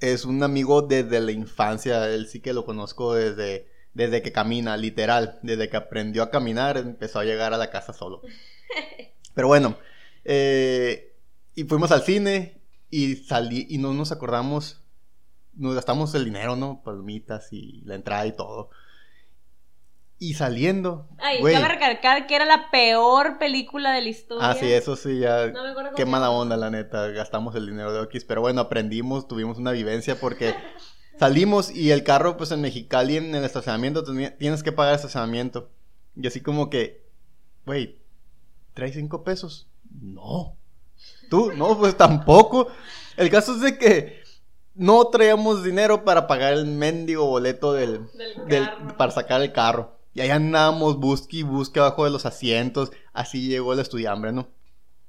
es 0.00 0.24
un 0.24 0.42
amigo 0.42 0.82
desde 0.82 1.20
la 1.20 1.32
infancia, 1.32 2.08
él 2.08 2.26
sí 2.26 2.40
que 2.40 2.52
lo 2.52 2.64
conozco 2.64 3.14
desde, 3.14 3.68
desde 3.94 4.22
que 4.22 4.32
camina, 4.32 4.76
literal, 4.76 5.38
desde 5.42 5.68
que 5.68 5.76
aprendió 5.76 6.22
a 6.22 6.30
caminar, 6.30 6.78
empezó 6.78 7.20
a 7.20 7.24
llegar 7.24 7.52
a 7.52 7.58
la 7.58 7.70
casa 7.70 7.92
solo. 7.92 8.22
Pero 9.34 9.48
bueno, 9.48 9.78
eh, 10.24 11.16
y 11.54 11.64
fuimos 11.64 11.92
al 11.92 12.02
cine 12.02 12.62
y 12.88 13.16
salí 13.16 13.66
y 13.68 13.78
no 13.78 13.92
nos 13.92 14.10
acordamos, 14.10 14.82
nos 15.54 15.74
gastamos 15.74 16.14
el 16.14 16.24
dinero, 16.24 16.56
¿no? 16.56 16.82
Palmitas 16.82 17.52
y 17.52 17.82
la 17.82 17.94
entrada 17.94 18.26
y 18.26 18.32
todo. 18.32 18.70
Y 20.22 20.34
saliendo. 20.34 21.08
Ay, 21.16 21.42
cabe 21.42 21.66
recalcar 21.66 22.26
que 22.26 22.36
era 22.36 22.44
la 22.44 22.70
peor 22.70 23.38
película 23.38 23.90
de 23.92 24.02
la 24.02 24.08
historia. 24.10 24.50
Ah, 24.50 24.54
sí, 24.54 24.70
eso 24.70 24.94
sí, 24.94 25.18
ya. 25.18 25.50
Qué 25.96 26.04
mala 26.04 26.28
onda, 26.28 26.58
la 26.58 26.68
neta. 26.68 27.08
Gastamos 27.08 27.54
el 27.54 27.64
dinero 27.64 27.90
de 27.94 28.00
Oquis. 28.00 28.26
Pero 28.26 28.42
bueno, 28.42 28.60
aprendimos, 28.60 29.26
tuvimos 29.26 29.56
una 29.56 29.72
vivencia 29.72 30.20
porque 30.20 30.54
salimos 31.18 31.70
y 31.74 31.90
el 31.90 32.04
carro, 32.04 32.36
pues 32.36 32.52
en 32.52 32.60
Mexicali, 32.60 33.16
en 33.16 33.34
el 33.34 33.44
estacionamiento, 33.44 34.04
tienes 34.38 34.62
que 34.62 34.72
pagar 34.72 34.94
estacionamiento. 34.94 35.70
Y 36.14 36.26
así 36.26 36.42
como 36.42 36.68
que, 36.68 37.02
güey, 37.64 37.98
¿traes 38.74 38.92
cinco 38.96 39.24
pesos? 39.24 39.68
No. 40.02 40.54
¿Tú? 41.30 41.52
No, 41.56 41.78
pues 41.78 41.96
tampoco. 41.96 42.68
El 43.16 43.30
caso 43.30 43.54
es 43.54 43.62
de 43.62 43.78
que 43.78 44.20
no 44.74 45.06
traíamos 45.06 45.64
dinero 45.64 46.04
para 46.04 46.26
pagar 46.26 46.52
el 46.52 46.66
mendigo 46.66 47.24
boleto 47.24 47.72
del, 47.72 48.06
del 48.48 48.68
para 48.98 49.12
sacar 49.12 49.40
el 49.40 49.52
carro. 49.52 49.98
Y 50.12 50.20
ahí 50.20 50.30
andábamos, 50.30 50.98
busque 50.98 51.38
y 51.38 51.42
busque 51.42 51.80
abajo 51.80 52.04
de 52.04 52.10
los 52.10 52.26
asientos. 52.26 52.90
Así 53.12 53.48
llegó 53.48 53.72
el 53.72 53.80
estudiambre, 53.80 54.32
¿no? 54.32 54.48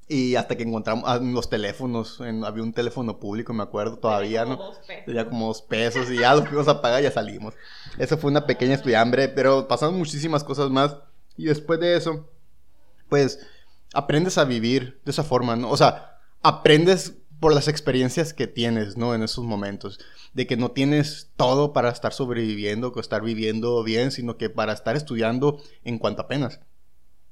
Y 0.08 0.36
hasta 0.36 0.58
que 0.58 0.64
encontramos 0.64 1.06
ah, 1.08 1.20
los 1.22 1.50
teléfonos, 1.50 2.20
había 2.20 2.64
un 2.64 2.74
teléfono 2.74 3.18
público, 3.18 3.54
me 3.54 3.64
acuerdo 3.64 3.98
todavía, 3.98 4.44
¿no? 4.44 4.60
Tenía 5.06 5.28
como 5.30 5.48
dos 5.48 5.62
pesos 5.62 6.12
y 6.12 6.18
ya 6.18 6.36
los 6.36 6.50
fuimos 6.50 6.68
a 6.68 6.82
pagar 6.82 7.00
y 7.00 7.04
ya 7.04 7.12
salimos. 7.12 7.54
Eso 7.98 8.18
fue 8.18 8.30
una 8.30 8.46
pequeña 8.46 8.74
estudiambre, 8.74 9.30
pero 9.30 9.68
pasaron 9.70 9.98
muchísimas 9.98 10.44
cosas 10.44 10.70
más. 10.70 10.98
Y 11.38 11.46
después 11.46 11.80
de 11.80 11.96
eso, 11.96 12.30
pues 13.08 13.40
aprendes 13.94 14.38
a 14.38 14.44
vivir 14.44 15.00
de 15.06 15.12
esa 15.12 15.24
forma, 15.24 15.56
¿no? 15.56 15.70
O 15.70 15.78
sea, 15.78 16.20
aprendes 16.42 17.21
por 17.42 17.56
las 17.56 17.68
experiencias 17.68 18.36
que 18.36 18.46
tienes, 18.46 18.98
¿no? 18.98 19.16
En 19.16 19.24
esos 19.24 19.44
momentos. 19.44 20.00
De 20.34 20.46
que 20.46 20.58
no 20.58 20.72
tienes 20.72 21.32
todo 21.36 21.74
para 21.74 21.90
estar 21.90 22.14
sobreviviendo, 22.14 22.94
o 22.96 23.00
estar 23.00 23.24
viviendo 23.24 23.84
bien, 23.84 24.12
sino 24.12 24.38
que 24.38 24.52
para 24.52 24.74
estar 24.74 24.96
estudiando 24.96 25.60
en 25.84 25.98
cuanto 25.98 26.22
apenas. 26.22 26.60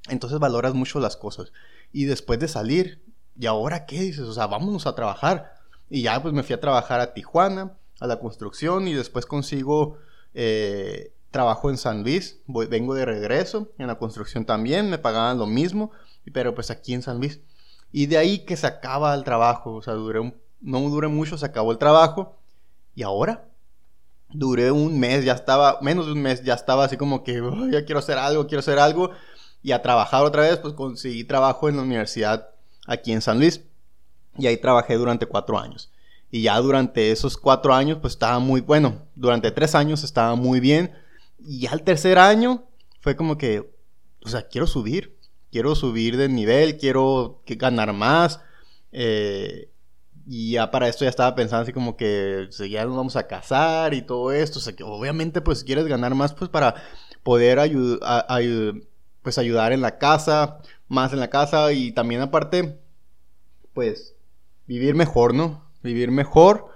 Entonces 0.09 0.39
valoras 0.39 0.73
mucho 0.73 0.99
las 0.99 1.15
cosas. 1.15 1.53
Y 1.93 2.05
después 2.05 2.39
de 2.39 2.47
salir, 2.47 3.03
¿y 3.39 3.45
ahora 3.45 3.85
qué 3.85 4.01
dices? 4.01 4.21
O 4.21 4.33
sea, 4.33 4.47
vámonos 4.47 4.87
a 4.87 4.95
trabajar. 4.95 5.53
Y 5.91 6.01
ya 6.01 6.19
pues 6.19 6.33
me 6.33 6.41
fui 6.41 6.55
a 6.55 6.59
trabajar 6.59 6.99
a 7.01 7.13
Tijuana, 7.13 7.77
a 7.99 8.07
la 8.07 8.19
construcción, 8.19 8.87
y 8.87 8.95
después 8.95 9.27
consigo 9.27 9.99
eh, 10.33 11.13
trabajo 11.29 11.69
en 11.69 11.77
San 11.77 12.01
Luis. 12.01 12.39
vengo 12.47 12.95
de 12.95 13.05
regreso, 13.05 13.71
en 13.77 13.85
la 13.85 13.99
construcción 13.99 14.43
también, 14.43 14.89
me 14.89 14.97
pagaban 14.97 15.37
lo 15.37 15.45
mismo, 15.45 15.91
pero 16.33 16.55
pues 16.55 16.71
aquí 16.71 16.95
en 16.95 17.03
San 17.03 17.19
Luis. 17.19 17.41
Y 17.91 18.05
de 18.05 18.17
ahí 18.17 18.39
que 18.39 18.55
se 18.55 18.67
acaba 18.67 19.13
el 19.15 19.23
trabajo, 19.23 19.75
o 19.75 19.81
sea, 19.81 19.93
duré 19.93 20.33
no 20.61 20.79
duré 20.89 21.07
mucho, 21.07 21.37
se 21.37 21.45
acabó 21.45 21.71
el 21.71 21.77
trabajo. 21.77 22.35
Y 22.95 23.03
ahora, 23.03 23.45
duré 24.29 24.71
un 24.71 24.99
mes, 24.99 25.25
ya 25.25 25.33
estaba, 25.33 25.79
menos 25.81 26.05
de 26.05 26.13
un 26.13 26.21
mes, 26.21 26.43
ya 26.43 26.53
estaba 26.53 26.85
así 26.85 26.97
como 26.97 27.23
que, 27.23 27.41
ya 27.71 27.85
quiero 27.85 27.99
hacer 27.99 28.17
algo, 28.17 28.47
quiero 28.47 28.59
hacer 28.59 28.79
algo. 28.79 29.11
Y 29.61 29.71
a 29.71 29.81
trabajar 29.81 30.23
otra 30.23 30.43
vez, 30.43 30.57
pues 30.57 30.73
conseguí 30.73 31.23
trabajo 31.23 31.69
en 31.69 31.77
la 31.77 31.83
universidad 31.83 32.49
aquí 32.85 33.11
en 33.11 33.21
San 33.21 33.39
Luis. 33.39 33.61
Y 34.37 34.47
ahí 34.47 34.57
trabajé 34.57 34.95
durante 34.95 35.25
cuatro 35.25 35.59
años. 35.59 35.91
Y 36.31 36.43
ya 36.43 36.59
durante 36.59 37.11
esos 37.11 37.37
cuatro 37.37 37.73
años, 37.73 37.97
pues 38.01 38.13
estaba 38.13 38.39
muy 38.39 38.61
bueno. 38.61 39.01
Durante 39.15 39.51
tres 39.51 39.75
años 39.75 40.03
estaba 40.03 40.35
muy 40.35 40.59
bien. 40.59 40.93
Y 41.39 41.61
ya 41.61 41.71
el 41.71 41.83
tercer 41.83 42.19
año 42.19 42.63
fue 43.01 43.15
como 43.15 43.37
que, 43.37 43.73
o 44.23 44.29
sea, 44.29 44.47
quiero 44.47 44.67
subir 44.67 45.18
quiero 45.51 45.75
subir 45.75 46.17
de 46.17 46.29
nivel, 46.29 46.77
quiero 46.77 47.41
ganar 47.45 47.93
más. 47.93 48.41
Eh, 48.91 49.71
y 50.25 50.51
ya 50.53 50.69
para 50.71 50.87
esto 50.87 51.05
ya 51.05 51.09
estaba 51.09 51.33
pensando 51.35 51.63
así 51.63 51.73
como 51.73 51.97
que 51.97 52.49
ya 52.69 52.85
nos 52.85 52.95
vamos 52.95 53.15
a 53.15 53.27
casar 53.27 53.93
y 53.93 54.01
todo 54.01 54.31
esto. 54.31 54.59
O 54.59 54.61
sea, 54.61 54.75
que 54.75 54.83
obviamente 54.83 55.41
pues 55.41 55.63
quieres 55.63 55.87
ganar 55.87 56.15
más 56.15 56.33
pues 56.33 56.49
para 56.49 56.75
poder 57.23 57.59
pues 59.21 59.37
ayudar 59.37 59.73
en 59.73 59.81
la 59.81 59.97
casa, 59.97 60.59
más 60.87 61.13
en 61.13 61.19
la 61.19 61.29
casa 61.29 61.71
y 61.73 61.91
también 61.91 62.21
aparte 62.21 62.79
pues 63.73 64.15
vivir 64.67 64.95
mejor, 64.95 65.33
¿no? 65.33 65.65
Vivir 65.81 66.11
mejor. 66.11 66.67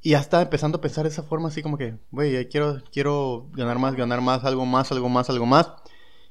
Y 0.00 0.10
ya 0.10 0.20
estaba 0.20 0.42
empezando 0.42 0.78
a 0.78 0.80
pensar 0.80 1.04
de 1.04 1.10
esa 1.10 1.22
forma 1.22 1.48
así 1.48 1.62
como 1.62 1.78
que, 1.78 1.98
güey, 2.10 2.46
quiero, 2.50 2.82
quiero 2.92 3.48
ganar 3.52 3.78
más, 3.78 3.96
ganar 3.96 4.20
más, 4.20 4.44
algo 4.44 4.66
más, 4.66 4.92
algo 4.92 5.08
más, 5.08 5.30
algo 5.30 5.46
más 5.46 5.72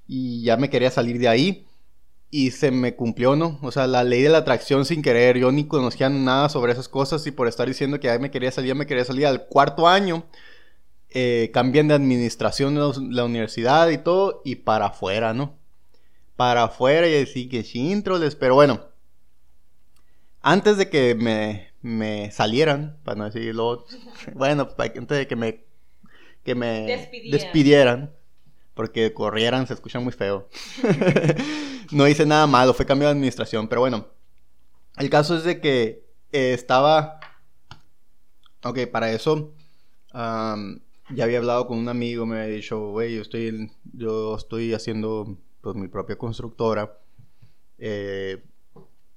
y 0.07 0.43
ya 0.43 0.57
me 0.57 0.69
quería 0.69 0.91
salir 0.91 1.19
de 1.19 1.27
ahí 1.27 1.67
y 2.29 2.49
se 2.49 2.71
me 2.71 2.95
cumplió, 2.95 3.35
¿no? 3.35 3.59
O 3.61 3.71
sea, 3.71 3.85
la 3.85 4.03
ley 4.03 4.23
de 4.23 4.29
la 4.29 4.39
atracción 4.39 4.85
sin 4.85 5.03
querer, 5.03 5.37
yo 5.37 5.51
ni 5.51 5.67
conocía 5.67 6.09
nada 6.09 6.49
sobre 6.49 6.73
esas 6.73 6.89
cosas 6.89 7.25
y 7.27 7.31
por 7.31 7.47
estar 7.47 7.67
diciendo 7.67 7.99
que 7.99 8.07
ya 8.07 8.17
me 8.17 8.31
quería 8.31 8.51
salir, 8.51 8.69
ya 8.69 8.75
me 8.75 8.87
quería 8.87 9.05
salir 9.05 9.27
al 9.27 9.45
cuarto 9.45 9.87
año, 9.87 10.25
eh, 11.11 11.51
cambian 11.53 11.87
de 11.87 11.93
administración 11.93 12.73
de 12.73 13.15
la 13.15 13.25
universidad 13.25 13.89
y 13.89 13.99
todo 13.99 14.41
y 14.43 14.55
para 14.55 14.87
afuera, 14.87 15.35
¿no? 15.35 15.59
Para 16.35 16.63
afuera 16.63 17.07
y 17.07 17.11
decir 17.11 17.49
que 17.49 17.63
chintroles, 17.63 18.35
pero 18.35 18.55
bueno, 18.55 18.81
antes 20.41 20.77
de 20.77 20.89
que 20.89 21.13
me, 21.13 21.67
me 21.83 22.31
salieran, 22.31 22.97
para 23.03 23.15
no 23.15 23.25
decirlo, 23.25 23.85
bueno, 24.33 24.69
antes 24.77 25.17
de 25.19 25.27
que 25.27 25.35
me, 25.35 25.65
que 26.43 26.55
me 26.55 27.09
despidieran 27.29 28.11
porque 28.73 29.13
corrieran 29.13 29.67
se 29.67 29.73
escucha 29.73 29.99
muy 29.99 30.13
feo. 30.13 30.49
no 31.91 32.07
hice 32.07 32.25
nada 32.25 32.47
malo, 32.47 32.73
fue 32.73 32.85
cambio 32.85 33.07
de 33.07 33.13
administración, 33.13 33.67
pero 33.67 33.81
bueno. 33.81 34.07
El 34.97 35.09
caso 35.09 35.35
es 35.37 35.43
de 35.43 35.59
que 35.59 36.05
eh, 36.31 36.53
estaba... 36.53 37.19
Ok, 38.63 38.79
para 38.91 39.11
eso 39.11 39.53
ya 40.13 41.23
había 41.23 41.37
hablado 41.39 41.67
con 41.67 41.77
un 41.77 41.89
amigo, 41.89 42.25
me 42.25 42.41
había 42.41 42.55
dicho, 42.55 42.89
güey, 42.89 43.15
yo 43.15 43.21
estoy, 43.21 43.71
yo 43.93 44.35
estoy 44.35 44.73
haciendo 44.73 45.37
pues, 45.61 45.75
mi 45.75 45.87
propia 45.87 46.17
constructora. 46.17 46.99
Eh, 47.77 48.43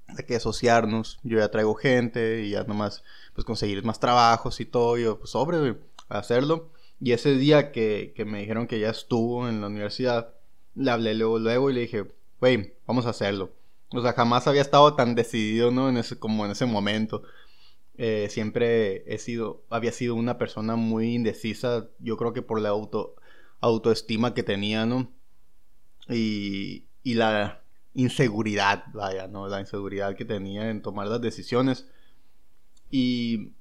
hay 0.09 0.25
que 0.25 0.37
asociarnos. 0.37 1.19
Yo 1.23 1.39
ya 1.39 1.51
traigo 1.51 1.75
gente 1.75 2.43
y 2.43 2.51
ya 2.51 2.65
nomás 2.65 3.03
pues 3.35 3.45
conseguir 3.45 3.85
más 3.85 4.01
trabajos 4.01 4.61
y 4.61 4.65
todo. 4.65 4.97
Yo, 4.97 5.19
pues 5.19 5.31
sobre, 5.31 5.77
hacerlo. 6.09 6.73
Y 7.01 7.13
ese 7.13 7.37
día 7.37 7.73
que, 7.73 8.13
que, 8.17 8.25
me 8.25 8.41
dijeron 8.41 8.67
que 8.67 8.81
ya 8.81 8.91
estuvo 8.91 9.49
en 9.49 9.61
la 9.61 9.67
universidad, 9.67 10.35
le 10.75 10.91
hablé 10.91 11.15
luego, 11.15 11.39
luego 11.39 11.71
y 11.71 11.75
le 11.75 11.81
dije, 11.83 12.07
güey, 12.41 12.75
vamos 12.87 13.07
a 13.07 13.11
hacerlo. 13.11 13.53
O 13.91 14.03
sea, 14.03 14.13
jamás 14.13 14.47
había 14.47 14.63
estado 14.63 14.95
tan 14.95 15.15
decidido, 15.15 15.71
¿no? 15.71 15.89
En 15.89 15.97
ese, 15.97 16.19
como 16.19 16.45
en 16.45 16.53
ese 16.53 16.67
momento. 16.67 17.23
Eh, 17.99 18.29
siempre 18.31 19.05
he 19.13 19.19
sido, 19.19 19.65
había 19.71 19.93
sido 19.93 20.15
una 20.15 20.37
persona 20.39 20.77
muy 20.77 21.15
indecisa, 21.15 21.89
yo 21.99 22.19
creo 22.19 22.35
que 22.35 22.43
por 22.43 22.61
la 22.61 22.69
auto, 22.71 23.17
autoestima 23.61 24.35
que 24.35 24.43
tenía, 24.43 24.85
¿no? 24.85 25.11
Y, 26.09 26.85
y 27.03 27.15
la 27.15 27.63
inseguridad, 27.95 28.85
vaya, 28.93 29.29
¿no? 29.29 29.49
La 29.49 29.61
inseguridad 29.61 30.15
que 30.17 30.25
tenía 30.25 30.71
en 30.71 30.83
tomar 30.83 31.07
las 31.09 31.21
decisiones. 31.21 31.89
Y 32.91 33.53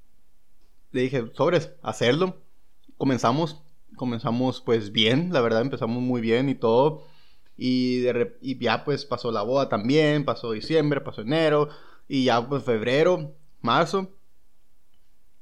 le 0.92 1.02
dije, 1.02 1.30
sobres, 1.34 1.72
hacerlo. 1.82 2.36
Comenzamos, 2.96 3.62
comenzamos 3.96 4.60
pues 4.60 4.92
bien, 4.92 5.32
la 5.32 5.40
verdad 5.40 5.62
empezamos 5.62 6.02
muy 6.02 6.20
bien 6.20 6.48
y 6.48 6.54
todo. 6.54 7.04
Y, 7.56 8.04
ya 8.60 8.84
pues 8.84 9.04
pasó 9.04 9.30
la 9.32 9.42
boda 9.42 9.68
también, 9.68 10.24
pasó 10.24 10.52
diciembre, 10.52 11.00
pasó 11.00 11.22
enero, 11.22 11.70
y 12.06 12.24
ya 12.24 12.46
pues 12.46 12.62
febrero, 12.62 13.34
marzo 13.62 14.16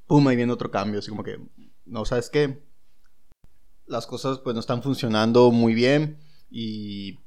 pum, 0.06 0.26
ahí 0.28 0.36
viene 0.36 0.52
otro 0.52 0.70
cambio, 0.70 0.98
así 0.98 1.10
como 1.10 1.24
que, 1.24 1.38
no, 1.86 2.04
¿sabes 2.04 2.30
qué? 2.30 2.62
Las 3.86 4.06
cosas 4.06 4.38
pues 4.38 4.54
no 4.54 4.60
están 4.60 4.82
funcionando 4.82 5.50
muy 5.50 5.74
bien 5.74 6.18
y, 6.50 7.20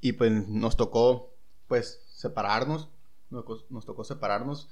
y 0.00 0.12
pues 0.12 0.48
nos 0.48 0.76
tocó 0.76 1.34
pues 1.68 2.02
separarnos, 2.12 2.88
nos, 3.30 3.84
tocó 3.86 4.04
separarnos 4.04 4.68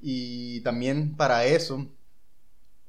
y 0.00 0.60
también 0.62 1.16
para 1.16 1.44
eso 1.46 1.86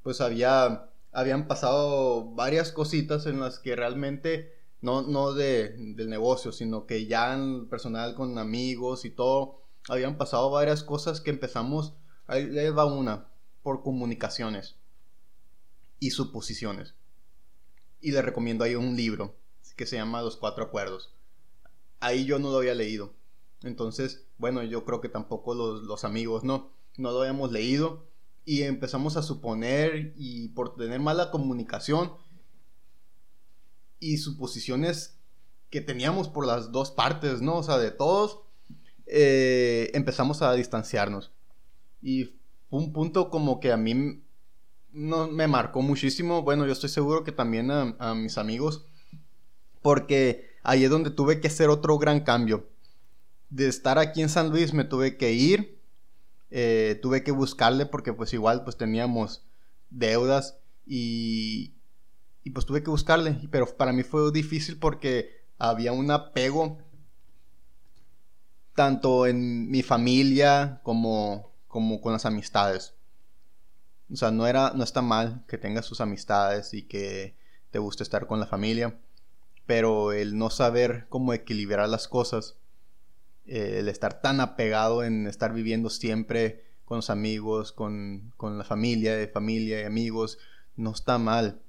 pues 0.04 0.22
había, 0.22 0.89
habían 1.12 1.48
pasado 1.48 2.32
varias 2.34 2.72
cositas 2.72 3.26
en 3.26 3.40
las 3.40 3.60
que 3.60 3.76
realmente 3.76 4.54
no, 4.82 5.02
no 5.02 5.34
de, 5.34 5.70
del 5.96 6.10
negocio, 6.10 6.52
sino 6.52 6.86
que 6.86 7.06
ya 7.08 7.34
en 7.34 7.68
personal 7.68 8.16
con 8.16 8.38
amigos 8.38 9.06
y 9.06 9.10
todo, 9.10 9.62
habían 9.88 10.18
pasado 10.18 10.50
varias 10.52 10.84
cosas 10.84 11.22
que 11.22 11.30
empezamos, 11.30 11.96
ahí 12.28 12.70
va 12.70 12.86
una, 12.86 13.28
por 13.64 13.84
comunicaciones 13.84 14.76
y 16.00 16.12
suposiciones. 16.12 16.96
Y 18.02 18.12
le 18.12 18.22
recomiendo 18.22 18.64
ahí 18.64 18.76
un 18.76 18.96
libro 18.96 19.36
que 19.76 19.86
se 19.86 19.98
llama 19.98 20.22
Los 20.22 20.38
Cuatro 20.38 20.64
Acuerdos. 20.64 21.14
Ahí 22.00 22.26
yo 22.26 22.40
no 22.40 22.52
lo 22.52 22.58
había 22.58 22.76
leído. 22.76 23.14
Entonces, 23.62 24.26
bueno, 24.38 24.64
yo 24.64 24.86
creo 24.86 25.02
que 25.02 25.10
tampoco 25.10 25.54
los, 25.54 26.04
amigos 26.06 26.44
no, 26.44 26.72
no 26.98 27.12
lo 27.12 27.22
habíamos 27.22 27.52
leído. 27.52 28.09
Y 28.50 28.64
empezamos 28.64 29.16
a 29.16 29.22
suponer 29.22 30.12
y 30.18 30.48
por 30.48 30.76
tener 30.76 31.00
mala 31.00 31.30
comunicación 31.30 32.14
y 34.00 34.18
suposiciones 34.18 35.20
que 35.70 35.82
teníamos 35.82 36.30
por 36.30 36.48
las 36.48 36.72
dos 36.72 36.90
partes, 36.90 37.44
¿no? 37.44 37.58
O 37.58 37.64
sea, 37.64 37.78
de 37.78 37.92
todos, 37.92 38.40
eh, 39.06 39.92
empezamos 39.94 40.42
a 40.42 40.54
distanciarnos. 40.54 41.32
Y 42.02 42.40
un 42.72 42.92
punto 42.92 43.30
como 43.30 43.60
que 43.60 43.72
a 43.72 43.78
mí 43.78 44.24
no, 44.94 45.28
me 45.28 45.48
marcó 45.48 45.84
muchísimo. 45.84 46.42
Bueno, 46.42 46.66
yo 46.66 46.72
estoy 46.72 46.90
seguro 46.90 47.24
que 47.24 47.32
también 47.32 47.70
a, 47.70 48.16
mis 48.16 48.40
amigos. 48.40 48.84
Porque 49.84 50.56
ahí 50.64 50.86
es 50.86 50.90
donde 50.90 51.12
tuve 51.12 51.40
que 51.40 51.50
hacer 51.50 51.70
otro 51.70 52.00
gran 52.00 52.22
cambio. 52.22 52.68
De 53.52 53.68
estar 53.68 54.00
aquí 54.00 54.24
en 54.24 54.30
San 54.30 54.50
Luis 54.50 54.74
me 54.74 54.86
tuve 54.86 55.18
que 55.18 55.34
ir. 55.34 55.79
Eh, 56.52 57.00
tuve 57.02 57.24
que 57.24 57.32
buscarle 57.32 57.86
porque 57.86 58.14
pues 58.14 58.34
igual 58.34 58.64
pues 58.64 58.78
teníamos 58.78 59.44
deudas 59.90 60.58
y, 60.86 61.76
y 62.44 62.50
pues 62.52 62.66
tuve 62.66 62.84
que 62.84 62.90
buscarle. 62.90 63.38
Pero 63.52 63.66
para 63.78 63.94
mí 63.94 64.04
fue 64.04 64.32
difícil 64.32 64.78
porque 64.78 65.46
había 65.58 65.92
un 65.92 66.12
apego 66.12 66.78
tanto 68.76 69.28
en 69.28 69.70
mi 69.70 69.84
familia 69.84 70.80
como 70.84 71.50
como 71.70 72.02
con 72.02 72.12
las 72.12 72.26
amistades. 72.26 72.96
O 74.12 74.18
sea, 74.18 74.32
no, 74.32 74.48
era, 74.48 74.74
no 74.76 74.84
está 74.84 75.02
mal 75.02 75.46
que 75.48 75.58
tengas 75.58 75.86
sus 75.86 76.02
amistades 76.02 76.74
y 76.74 76.84
que 76.84 77.38
te 77.72 77.80
guste 77.80 78.04
estar 78.04 78.26
con 78.28 78.40
la 78.40 78.48
familia, 78.48 79.00
pero 79.68 80.12
el 80.12 80.38
no 80.38 80.50
saber 80.50 81.06
cómo 81.10 81.32
equilibrar 81.32 81.88
las 81.88 82.08
cosas, 82.08 82.58
eh, 83.50 83.80
el 83.80 83.90
estar 83.90 84.22
tan 84.22 84.42
apegado 84.42 85.04
en 85.04 85.26
estar 85.26 85.54
viviendo 85.54 85.90
siempre 85.90 86.66
con 86.86 86.98
los 86.98 87.10
amigos, 87.10 87.72
con, 87.72 88.32
con 88.38 88.60
la 88.60 88.64
familia, 88.64 89.16
de 89.16 89.28
familia 89.28 89.82
y 89.82 89.86
amigos, 89.86 90.38
no 90.76 90.92
está 90.92 91.18
mal, 91.18 91.60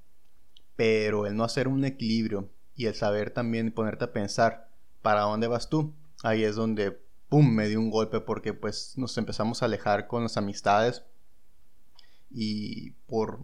pero 0.76 1.26
el 1.26 1.36
no 1.36 1.44
hacer 1.44 1.68
un 1.68 1.86
equilibrio 1.86 2.50
y 2.76 2.84
el 2.84 2.94
saber 2.94 3.30
también 3.30 3.72
ponerte 3.72 4.04
a 4.04 4.12
pensar 4.12 4.68
para 5.00 5.22
dónde 5.22 5.46
vas 5.46 5.70
tú, 5.70 5.94
ahí 6.22 6.44
es 6.44 6.54
donde 6.54 7.00
pum, 7.30 7.50
me 7.50 7.68
dio 7.68 7.80
un 7.80 7.90
golpe 7.90 8.20
porque 8.20 8.52
pues 8.52 8.98
nos 8.98 9.16
empezamos 9.16 9.62
a 9.62 9.66
alejar 9.66 10.06
con 10.06 10.22
las 10.22 10.36
amistades 10.36 11.02
y 12.30 12.90
por, 13.06 13.40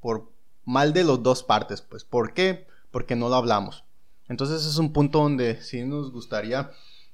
por 0.00 0.32
mal 0.64 0.92
de 0.92 1.04
las 1.04 1.22
dos 1.22 1.44
partes, 1.44 1.80
pues, 1.80 2.04
¿por 2.04 2.34
qué? 2.34 2.66
Porque 2.90 3.14
no 3.14 3.28
lo 3.28 3.36
hablamos. 3.36 3.84
Entonces 4.28 4.66
es 4.66 4.78
un 4.78 4.92
punto 4.92 5.20
donde 5.20 5.62
sí 5.62 5.84
nos 5.84 6.10
gustaría 6.10 6.72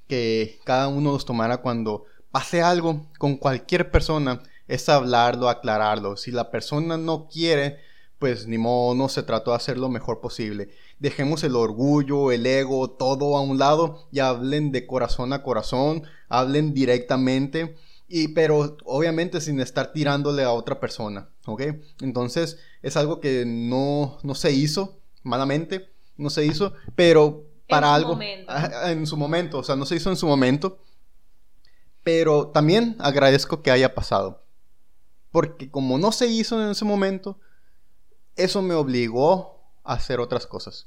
que 0.08 0.58
cada 0.64 0.88
uno 0.88 1.12
los 1.12 1.24
tomara 1.24 1.58
cuando 1.58 2.04
pase 2.30 2.62
algo 2.62 3.06
con 3.18 3.36
cualquier 3.36 3.90
persona, 3.90 4.42
es 4.66 4.88
hablarlo, 4.88 5.48
aclararlo. 5.48 6.16
Si 6.16 6.30
la 6.30 6.50
persona 6.50 6.96
no 6.96 7.28
quiere, 7.28 7.78
pues 8.18 8.46
ni 8.46 8.58
modo, 8.58 8.94
no 8.94 9.08
se 9.08 9.22
trató 9.22 9.52
de 9.52 9.56
hacer 9.58 9.78
lo 9.78 9.88
mejor 9.88 10.20
posible 10.20 10.70
dejemos 10.98 11.44
el 11.44 11.56
orgullo, 11.56 12.32
el 12.32 12.46
ego, 12.46 12.90
todo 12.90 13.36
a 13.36 13.40
un 13.40 13.58
lado 13.58 14.08
y 14.10 14.20
hablen 14.20 14.72
de 14.72 14.86
corazón 14.86 15.32
a 15.32 15.42
corazón, 15.42 16.02
hablen 16.28 16.74
directamente 16.74 17.76
y 18.08 18.28
pero 18.28 18.76
obviamente 18.84 19.40
sin 19.40 19.60
estar 19.60 19.92
tirándole 19.92 20.42
a 20.42 20.52
otra 20.52 20.80
persona, 20.80 21.28
¿ok? 21.46 21.62
Entonces 22.00 22.58
es 22.82 22.96
algo 22.96 23.20
que 23.20 23.44
no, 23.46 24.18
no 24.22 24.34
se 24.34 24.52
hizo 24.52 25.00
malamente, 25.22 25.90
no 26.16 26.30
se 26.30 26.44
hizo, 26.44 26.72
pero 26.96 27.44
para 27.68 27.94
algo. 27.94 28.18
en 28.20 29.06
su 29.06 29.16
momento, 29.16 29.58
o 29.58 29.62
sea, 29.62 29.76
no 29.76 29.86
se 29.86 29.96
hizo 29.96 30.10
en 30.10 30.16
su 30.16 30.26
momento, 30.26 30.78
pero 32.02 32.48
también 32.48 32.96
agradezco 32.98 33.62
que 33.62 33.70
haya 33.70 33.94
pasado, 33.94 34.42
porque 35.30 35.70
como 35.70 35.98
no 35.98 36.10
se 36.12 36.26
hizo 36.26 36.62
en 36.62 36.70
ese 36.70 36.84
momento, 36.84 37.38
eso 38.36 38.62
me 38.62 38.74
obligó 38.74 39.60
hacer 39.84 40.20
otras 40.20 40.46
cosas. 40.46 40.86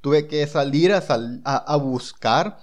Tuve 0.00 0.26
que 0.26 0.46
salir 0.46 0.92
a, 0.92 1.02
a, 1.44 1.76
buscar 1.76 2.58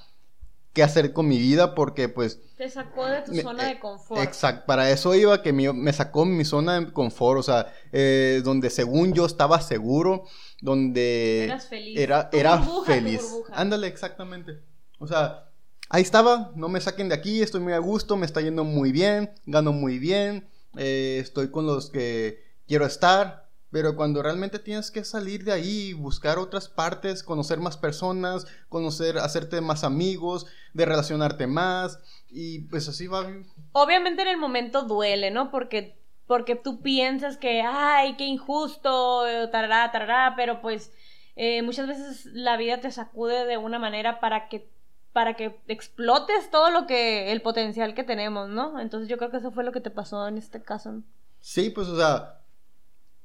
qué 0.79 0.83
hacer 0.83 1.11
con 1.11 1.27
mi 1.27 1.37
vida 1.37 1.75
porque 1.75 2.07
pues... 2.07 2.39
Te 2.55 2.69
sacó 2.69 3.05
de 3.05 3.21
tu 3.23 3.35
zona 3.35 3.67
de 3.67 3.79
confort. 3.79 4.21
Exacto, 4.21 4.63
para 4.65 4.89
eso 4.89 5.13
iba 5.13 5.41
que 5.41 5.51
me, 5.51 5.91
sacó 5.91 6.23
mi 6.23 6.45
zona 6.45 6.79
de 6.79 6.93
confort, 6.93 7.37
o 7.37 7.43
sea, 7.43 7.73
eh, 7.91 8.39
donde 8.45 8.69
según 8.69 9.13
yo 9.13 9.25
estaba 9.25 9.59
seguro, 9.59 10.23
donde... 10.61 11.43
Eras 11.43 11.67
feliz. 11.67 11.99
Era, 11.99 12.29
era 12.31 12.61
feliz. 12.85 13.21
Ándale, 13.51 13.87
exactamente. 13.87 14.61
O 14.99 15.07
sea, 15.07 15.49
ahí 15.89 16.01
estaba, 16.01 16.53
no 16.55 16.69
me 16.69 16.79
saquen 16.79 17.09
de 17.09 17.15
aquí, 17.15 17.41
estoy 17.41 17.59
muy 17.59 17.73
a 17.73 17.79
gusto, 17.79 18.15
me 18.15 18.25
está 18.25 18.39
yendo 18.39 18.63
muy 18.63 18.93
bien, 18.93 19.31
gano 19.45 19.73
muy 19.73 19.99
bien, 19.99 20.47
eh, 20.77 21.17
estoy 21.21 21.51
con 21.51 21.65
los 21.65 21.89
que 21.89 22.41
quiero 22.69 22.85
estar, 22.85 23.48
pero 23.71 23.95
cuando 23.95 24.23
realmente 24.23 24.59
tienes 24.59 24.91
que 24.91 25.03
salir 25.03 25.43
de 25.43 25.51
ahí, 25.51 25.93
buscar 25.93 26.39
otras 26.39 26.67
partes, 26.67 27.23
conocer 27.23 27.59
más 27.59 27.77
personas, 27.77 28.47
conocer, 28.67 29.17
hacerte 29.17 29.61
más 29.61 29.83
amigos, 29.83 30.47
de 30.73 30.85
relacionarte 30.85 31.47
más, 31.47 31.99
y 32.29 32.61
pues 32.61 32.87
así 32.87 33.07
va. 33.07 33.27
Obviamente 33.73 34.21
en 34.23 34.29
el 34.29 34.37
momento 34.37 34.83
duele, 34.83 35.31
¿no? 35.31 35.51
Porque, 35.51 35.99
porque 36.25 36.55
tú 36.55 36.81
piensas 36.81 37.37
que, 37.37 37.61
ay, 37.61 38.15
qué 38.17 38.25
injusto, 38.25 39.23
tarará, 39.51 39.91
tarará, 39.91 40.33
pero 40.35 40.61
pues 40.61 40.91
eh, 41.35 41.61
muchas 41.61 41.87
veces 41.87 42.25
la 42.33 42.57
vida 42.57 42.81
te 42.81 42.91
sacude 42.91 43.45
de 43.45 43.57
una 43.57 43.79
manera 43.79 44.19
para 44.19 44.49
que 44.49 44.69
para 45.13 45.35
que 45.35 45.59
explotes 45.67 46.51
todo 46.51 46.69
lo 46.69 46.85
que 46.85 47.31
el 47.31 47.41
potencial 47.41 47.95
que 47.95 48.03
tenemos, 48.03 48.47
¿no? 48.47 48.79
Entonces 48.79 49.09
yo 49.09 49.17
creo 49.17 49.31
que 49.31 49.37
eso 49.37 49.51
fue 49.51 49.63
lo 49.63 49.71
que 49.71 49.81
te 49.81 49.89
pasó 49.89 50.27
en 50.27 50.37
este 50.37 50.61
caso. 50.61 51.01
Sí, 51.39 51.71
pues 51.71 51.87
o 51.87 51.97
sea, 51.97 52.38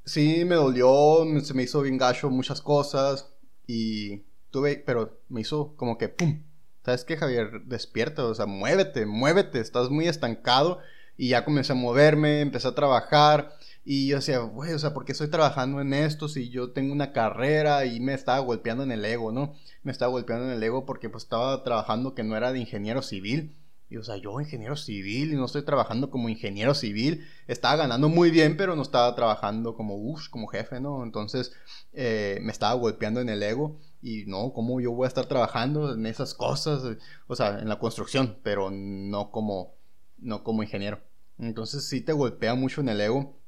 sí 0.04 0.44
me 0.44 0.54
dolió, 0.54 1.24
se 1.42 1.54
me 1.54 1.62
hizo 1.62 1.82
bien 1.82 1.98
gacho 1.98 2.30
muchas 2.30 2.60
cosas. 2.60 3.32
Y 3.66 4.22
tuve, 4.50 4.82
pero 4.84 5.20
me 5.28 5.40
hizo 5.40 5.74
como 5.76 5.98
que, 5.98 6.08
¡pum! 6.08 6.42
¿Sabes 6.84 7.04
qué, 7.04 7.16
Javier? 7.16 7.62
Despierta, 7.64 8.24
o 8.24 8.34
sea, 8.34 8.46
muévete, 8.46 9.06
muévete, 9.06 9.60
estás 9.60 9.90
muy 9.90 10.06
estancado. 10.06 10.80
Y 11.16 11.28
ya 11.28 11.44
comencé 11.44 11.72
a 11.72 11.76
moverme, 11.76 12.40
empecé 12.40 12.68
a 12.68 12.74
trabajar. 12.74 13.56
Y 13.84 14.08
yo 14.08 14.16
decía, 14.16 14.38
güey, 14.38 14.72
o 14.72 14.78
sea, 14.78 14.92
¿por 14.94 15.04
qué 15.04 15.12
estoy 15.12 15.28
trabajando 15.28 15.80
en 15.80 15.94
esto 15.94 16.28
si 16.28 16.50
yo 16.50 16.72
tengo 16.72 16.92
una 16.92 17.12
carrera 17.12 17.84
y 17.86 18.00
me 18.00 18.14
estaba 18.14 18.38
golpeando 18.40 18.82
en 18.82 18.92
el 18.92 19.04
ego, 19.04 19.30
¿no? 19.32 19.54
Me 19.82 19.92
estaba 19.92 20.10
golpeando 20.10 20.46
en 20.46 20.52
el 20.52 20.62
ego 20.62 20.86
porque 20.86 21.08
pues 21.10 21.24
estaba 21.24 21.62
trabajando 21.62 22.14
que 22.14 22.24
no 22.24 22.36
era 22.36 22.52
de 22.52 22.58
ingeniero 22.60 23.02
civil. 23.02 23.54
Y 23.90 23.96
o 23.96 24.02
sea, 24.02 24.16
yo 24.16 24.40
ingeniero 24.40 24.76
civil 24.76 25.32
y 25.32 25.36
no 25.36 25.44
estoy 25.44 25.62
trabajando 25.62 26.10
como 26.10 26.28
ingeniero 26.28 26.74
civil. 26.74 27.26
Estaba 27.46 27.76
ganando 27.76 28.08
muy 28.08 28.30
bien, 28.30 28.56
pero 28.56 28.74
no 28.76 28.82
estaba 28.82 29.14
trabajando 29.14 29.76
como, 29.76 29.96
uff, 29.96 30.28
como 30.28 30.46
jefe, 30.46 30.80
¿no? 30.80 31.04
Entonces 31.04 31.52
eh, 31.92 32.38
me 32.42 32.50
estaba 32.50 32.74
golpeando 32.74 33.20
en 33.20 33.28
el 33.28 33.42
ego. 33.42 33.78
Y 34.00 34.24
no, 34.26 34.52
¿cómo 34.52 34.80
yo 34.80 34.92
voy 34.92 35.04
a 35.04 35.08
estar 35.08 35.26
trabajando 35.26 35.94
en 35.94 36.06
esas 36.06 36.34
cosas? 36.34 36.82
O 37.26 37.36
sea, 37.36 37.58
en 37.60 37.68
la 37.68 37.78
construcción, 37.78 38.38
pero 38.42 38.70
no 38.70 39.30
como, 39.30 39.74
no 40.18 40.42
como 40.42 40.62
ingeniero. 40.62 41.00
Entonces 41.38 41.86
sí 41.86 42.00
te 42.00 42.12
golpea 42.12 42.54
mucho 42.54 42.80
en 42.80 42.88
el 42.88 43.00
ego. 43.00 43.38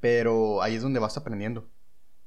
Pero 0.00 0.62
ahí 0.62 0.76
es 0.76 0.82
donde 0.82 1.00
vas 1.00 1.16
aprendiendo. 1.16 1.68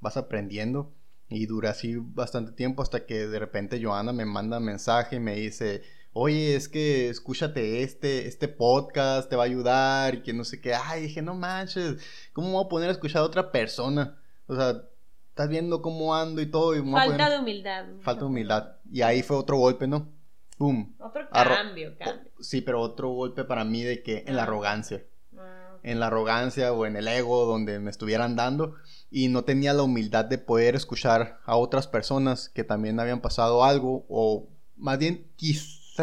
Vas 0.02 0.18
aprendiendo. 0.18 0.94
Y 1.30 1.46
dura 1.46 1.70
así 1.70 1.96
bastante 1.96 2.52
tiempo 2.52 2.82
hasta 2.82 3.06
que 3.06 3.28
de 3.28 3.40
repente 3.40 3.82
Joana 3.82 4.12
me 4.12 4.26
manda 4.26 4.60
mensaje 4.60 5.16
y 5.16 5.20
me 5.20 5.36
dice 5.36 5.82
oye, 6.14 6.56
es 6.56 6.68
que 6.68 7.10
escúchate 7.10 7.84
este, 7.84 8.28
este 8.28 8.48
podcast, 8.48 9.30
te 9.30 9.36
va 9.36 9.44
a 9.44 9.46
ayudar 9.46 10.16
y 10.16 10.24
que 10.24 10.34
no 10.34 10.44
sé 10.44 10.60
qué. 10.60 10.74
Ay, 10.74 11.04
dije, 11.04 11.22
no 11.22 11.36
manches, 11.36 12.02
¿cómo 12.34 12.48
me 12.48 12.54
voy 12.54 12.66
a 12.66 12.70
poner 12.70 12.90
a 12.90 12.94
escuchar 12.94 13.22
a 13.22 13.26
otra 13.26 13.52
persona? 13.52 14.18
O 14.48 14.56
sea, 14.56 14.84
estás 15.30 15.50
viendo 15.50 15.82
cómo 15.82 16.16
ando 16.16 16.42
y 16.42 16.46
todo. 16.46 16.76
Y 16.76 16.92
falta 16.92 17.30
de 17.30 17.40
humildad. 17.40 17.86
Falta 18.02 18.22
de 18.22 18.28
humildad. 18.28 18.76
Y 18.92 19.02
ahí 19.02 19.24
fue 19.24 19.38
otro 19.38 19.58
golpe, 19.58 19.88
¿no? 19.88 20.10
¡Pum! 20.58 20.94
Otro 21.00 21.28
cambio, 21.32 21.96
cambio. 21.98 22.32
Sí, 22.40 22.62
pero 22.62 22.82
otro 22.82 23.10
golpe 23.10 23.44
para 23.44 23.64
mí 23.64 23.82
de 23.82 24.04
que 24.04 24.24
en 24.28 24.36
la 24.36 24.44
ah. 24.44 24.46
arrogancia. 24.46 25.04
Ah, 25.38 25.78
en 25.82 26.00
la 26.00 26.08
arrogancia 26.08 26.74
o 26.74 26.86
en 26.86 26.98
el 26.98 27.08
ego 27.08 27.46
donde 27.46 27.80
me 27.80 27.90
estuvieran 27.90 28.36
dando 28.36 28.76
y 29.10 29.30
no 29.30 29.44
tenía 29.44 29.74
la 29.74 29.84
humildad 29.84 30.26
de 30.26 30.38
poder 30.38 30.76
escuchar 30.76 31.40
a 31.46 31.56
otras 31.56 31.88
personas 31.88 32.50
que 32.50 32.64
también 32.64 33.00
habían 33.00 33.22
pasado 33.22 33.64
algo 33.64 34.06
o 34.08 34.48
más 34.78 35.00
bien 35.00 35.28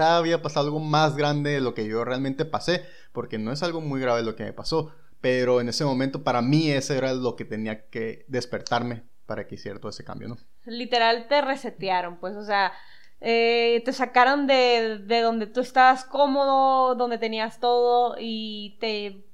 había 0.01 0.43
pasado 0.43 0.67
algo 0.67 0.81
más 0.81 1.17
grande 1.17 1.51
de 1.51 1.61
lo 1.61 1.75
que 1.75 1.87
yo 1.87 2.05
realmente 2.05 2.45
pasé, 2.45 2.85
porque 3.13 3.39
no 3.39 3.53
es 3.53 3.63
algo 3.63 3.81
muy 3.81 4.01
grave 4.01 4.23
lo 4.23 4.37
que 4.37 4.45
me 4.45 4.53
pasó, 4.53 4.93
pero 5.21 5.61
en 5.61 5.69
ese 5.69 5.85
momento 5.85 6.23
para 6.23 6.43
mí 6.43 6.71
ese 6.71 6.97
era 6.97 7.13
lo 7.15 7.37
que 7.37 7.45
tenía 7.45 7.89
que 7.89 8.25
despertarme 8.29 9.03
para 9.27 9.47
que 9.47 9.57
hiciera 9.57 9.79
todo 9.79 9.91
ese 9.91 10.05
cambio, 10.05 10.29
¿no? 10.29 10.39
Literal 10.65 11.29
te 11.29 11.41
resetearon, 11.41 12.19
pues, 12.19 12.35
o 12.35 12.45
sea, 12.45 12.73
eh, 13.21 13.83
te 13.85 13.93
sacaron 13.93 14.47
de, 14.47 14.99
de 14.99 15.21
donde 15.21 15.47
tú 15.47 15.61
estabas 15.61 16.05
cómodo, 16.05 16.95
donde 16.95 17.19
tenías 17.19 17.59
todo 17.59 18.17
y 18.19 18.77
te, 18.81 19.27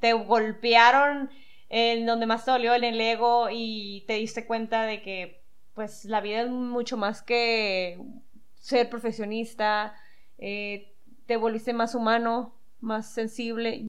te 0.00 0.12
golpearon 0.12 1.30
en 1.68 2.06
donde 2.06 2.26
más 2.26 2.44
te 2.44 2.50
dolió, 2.50 2.74
el 2.74 3.00
ego 3.00 3.48
y 3.50 4.04
te 4.06 4.14
diste 4.14 4.46
cuenta 4.46 4.82
de 4.82 5.02
que 5.02 5.42
pues 5.74 6.04
la 6.06 6.20
vida 6.20 6.42
es 6.42 6.50
mucho 6.50 6.96
más 6.96 7.22
que 7.22 8.00
ser 8.68 8.90
profesionista, 8.90 9.94
eh, 10.36 10.94
te 11.26 11.38
volviste 11.38 11.72
más 11.72 11.94
humano, 11.94 12.54
más 12.80 13.10
sensible. 13.10 13.86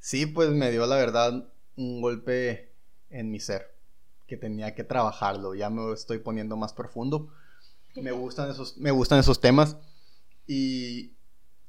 Sí, 0.00 0.24
pues 0.24 0.48
me 0.48 0.70
dio 0.70 0.86
la 0.86 0.96
verdad 0.96 1.52
un 1.76 2.00
golpe 2.00 2.72
en 3.10 3.30
mi 3.30 3.38
ser, 3.38 3.74
que 4.26 4.38
tenía 4.38 4.74
que 4.74 4.82
trabajarlo, 4.82 5.54
ya 5.54 5.68
me 5.68 5.92
estoy 5.92 6.18
poniendo 6.18 6.56
más 6.56 6.72
profundo. 6.72 7.28
Me 7.96 8.12
gustan 8.12 8.50
esos, 8.50 8.78
me 8.78 8.90
gustan 8.90 9.18
esos 9.18 9.40
temas 9.40 9.76
y, 10.46 11.12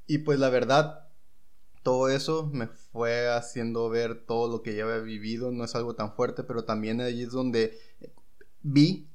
y 0.06 0.18
pues 0.18 0.38
la 0.38 0.48
verdad, 0.48 1.08
todo 1.82 2.08
eso 2.08 2.48
me 2.52 2.68
fue 2.68 3.28
haciendo 3.28 3.90
ver 3.90 4.24
todo 4.24 4.50
lo 4.50 4.62
que 4.62 4.74
ya 4.74 4.84
había 4.84 4.98
vivido, 4.98 5.52
no 5.52 5.62
es 5.62 5.74
algo 5.74 5.94
tan 5.94 6.14
fuerte, 6.14 6.42
pero 6.42 6.64
también 6.64 7.02
ahí 7.02 7.22
es 7.22 7.32
donde 7.32 7.78
vi 8.62 9.10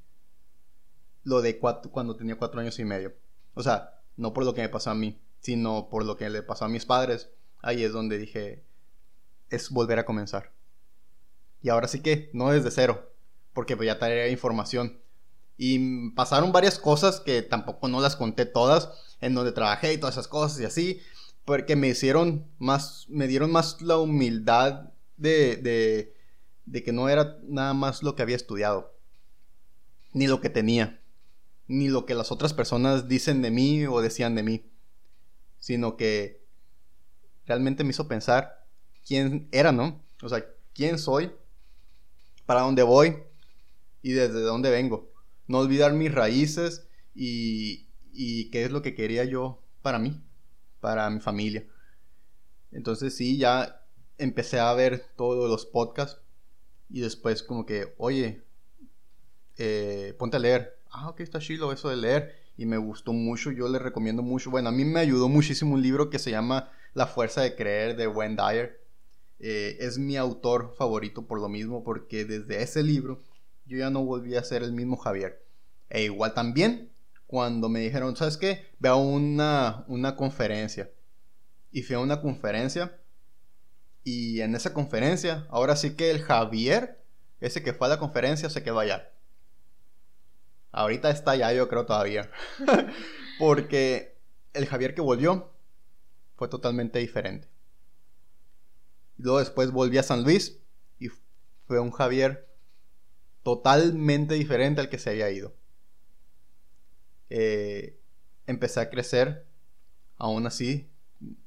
lo 1.24 1.42
de 1.42 1.58
cuando 1.58 2.16
tenía 2.16 2.38
cuatro 2.38 2.62
años 2.62 2.78
y 2.78 2.86
medio. 2.86 3.14
O 3.54 3.64
sea, 3.64 4.02
no 4.18 4.34
por 4.34 4.46
lo 4.46 4.54
que 4.54 4.62
me 4.62 4.70
pasó 4.70 4.92
a 4.92 4.96
mí, 4.96 5.20
sino 5.40 5.90
por 5.90 6.06
lo 6.06 6.18
que 6.18 6.30
le 6.30 6.44
pasó 6.44 6.66
a 6.66 6.70
mis 6.70 6.86
padres. 6.86 7.30
Ahí 7.62 7.84
es 7.84 7.92
donde 7.92 8.18
dije, 8.18 8.64
es 9.50 9.70
volver 9.70 10.00
a 10.00 10.06
comenzar. 10.06 10.52
Y 11.62 11.70
ahora 11.70 11.88
sí 11.88 12.02
que, 12.02 12.30
no 12.34 12.52
desde 12.52 12.72
cero, 12.72 13.14
porque 13.54 13.76
pues 13.76 13.88
ya 13.88 14.00
traía 14.00 14.30
información. 14.30 15.00
Y 15.58 16.12
pasaron 16.12 16.52
varias 16.52 16.80
cosas 16.80 17.20
que 17.20 17.42
tampoco 17.42 17.88
no 17.88 18.02
las 18.02 18.16
conté 18.16 18.46
todas, 18.46 18.90
en 19.20 19.36
donde 19.36 19.52
trabajé 19.52 19.94
y 19.94 19.98
todas 19.98 20.16
esas 20.16 20.28
cosas 20.28 20.60
y 20.60 20.66
así, 20.66 21.02
porque 21.46 21.76
me 21.76 21.90
hicieron 21.90 22.48
más, 22.58 23.06
me 23.10 23.28
dieron 23.28 23.52
más 23.52 23.82
la 23.82 23.98
humildad 23.98 24.92
de, 25.18 25.58
de, 25.58 26.16
de 26.66 26.84
que 26.84 26.92
no 26.92 27.10
era 27.10 27.38
nada 27.44 27.74
más 27.74 28.02
lo 28.02 28.16
que 28.16 28.24
había 28.24 28.36
estudiado, 28.36 28.96
ni 30.14 30.26
lo 30.26 30.42
que 30.42 30.50
tenía 30.50 31.01
ni 31.72 31.88
lo 31.88 32.06
que 32.06 32.16
las 32.16 32.32
otras 32.34 32.54
personas 32.54 33.08
dicen 33.08 33.42
de 33.42 33.50
mí 33.50 33.86
o 33.86 34.02
decían 34.02 34.36
de 34.36 34.44
mí, 34.44 34.70
sino 35.58 35.96
que 35.96 36.46
realmente 37.46 37.86
me 37.86 37.92
hizo 37.92 38.10
pensar 38.10 38.66
quién 39.08 39.48
era, 39.52 39.72
¿no? 39.72 40.04
O 40.22 40.28
sea, 40.28 40.46
quién 40.74 41.00
soy, 41.00 41.32
para 42.46 42.62
dónde 42.62 42.84
voy 42.84 43.24
y 44.02 44.12
desde 44.12 44.42
dónde 44.42 44.70
vengo. 44.70 45.14
No 45.48 45.60
olvidar 45.60 45.94
mis 45.94 46.14
raíces 46.14 46.90
y, 47.16 47.88
y 48.12 48.50
qué 48.50 48.66
es 48.66 48.72
lo 48.72 48.82
que 48.82 48.94
quería 48.94 49.24
yo 49.24 49.64
para 49.82 49.98
mí, 49.98 50.22
para 50.82 51.10
mi 51.10 51.22
familia. 51.22 51.66
Entonces 52.72 53.16
sí, 53.16 53.38
ya 53.38 53.86
empecé 54.18 54.60
a 54.60 54.74
ver 54.74 55.06
todos 55.16 55.50
los 55.50 55.66
podcasts 55.66 56.22
y 56.90 57.00
después 57.00 57.44
como 57.44 57.66
que, 57.66 57.94
oye, 57.98 58.44
eh, 59.58 60.16
ponte 60.20 60.36
a 60.36 60.40
leer, 60.42 60.81
ah, 60.92 61.10
ok, 61.10 61.22
está 61.22 61.40
chido 61.40 61.72
eso 61.72 61.90
de 61.90 61.98
leer 61.98 62.36
y 62.58 62.66
me 62.66 62.78
gustó 62.78 63.14
mucho, 63.14 63.52
yo 63.52 63.68
le 63.68 63.80
recomiendo 63.80 64.22
mucho, 64.22 64.52
bueno, 64.52 64.70
a 64.70 64.72
mí 64.72 64.86
me 64.86 65.00
ayudó 65.00 65.30
muchísimo 65.30 65.74
un 65.74 65.82
libro 65.82 66.10
que 66.10 66.20
se 66.20 66.32
llama 66.32 66.72
La 66.94 67.08
fuerza 67.08 67.42
de 67.42 67.56
creer 67.56 67.96
de 67.96 68.08
Wayne 68.08 68.36
Dyer. 68.36 68.82
Eh, 69.40 69.78
es 69.80 69.98
mi 69.98 70.18
autor 70.18 70.76
favorito 70.78 71.26
por 71.26 71.42
lo 71.42 71.50
mismo, 71.50 71.84
porque 71.84 72.26
desde 72.26 72.62
ese 72.62 72.84
libro 72.84 73.20
yo 73.66 73.78
ya 73.78 73.90
no 73.90 74.04
volví 74.04 74.36
a 74.36 74.44
ser 74.44 74.62
el 74.62 74.74
mismo 74.74 74.98
Javier. 74.98 75.44
E 75.90 76.04
igual 76.04 76.34
también 76.34 76.92
cuando 77.26 77.70
me 77.70 77.80
dijeron, 77.80 78.16
¿sabes 78.16 78.38
qué? 78.38 78.68
Ve 78.80 78.90
a 78.90 78.96
una, 78.96 79.86
una 79.88 80.16
conferencia. 80.16 80.92
Y 81.72 81.82
fui 81.82 81.96
a 81.96 82.00
una 82.00 82.22
conferencia. 82.22 83.00
Y 84.04 84.42
en 84.42 84.54
esa 84.54 84.74
conferencia, 84.74 85.48
ahora 85.50 85.76
sí 85.76 85.96
que 85.96 86.12
el 86.12 86.22
Javier, 86.22 87.02
ese 87.40 87.64
que 87.64 87.74
fue 87.74 87.88
a 87.88 87.92
la 87.92 88.00
conferencia, 88.00 88.50
se 88.50 88.62
quedó 88.64 88.80
allá. 88.80 89.10
Ahorita 90.72 91.10
está 91.10 91.36
ya, 91.36 91.52
yo 91.54 91.68
creo 91.68 91.86
todavía. 91.86 92.30
Porque 93.40 94.18
el 94.54 94.66
Javier 94.68 94.96
que 94.96 95.02
volvió 95.02 95.52
fue 96.36 96.48
totalmente 96.48 97.00
diferente. 97.00 97.50
Luego 99.18 99.40
después 99.40 99.72
volví 99.72 99.98
a 99.98 100.04
San 100.04 100.24
Luis 100.24 100.60
y 101.00 101.10
fue 101.68 101.80
un 101.80 101.92
Javier 101.92 102.48
totalmente 103.44 104.36
diferente 104.36 104.82
al 104.82 104.90
que 104.90 105.00
se 105.00 105.12
había 105.12 105.30
ido. 105.30 105.54
Eh, 107.30 108.00
empecé 108.48 108.80
a 108.80 108.90
crecer, 108.90 109.48
aún 110.18 110.46
así 110.46 110.90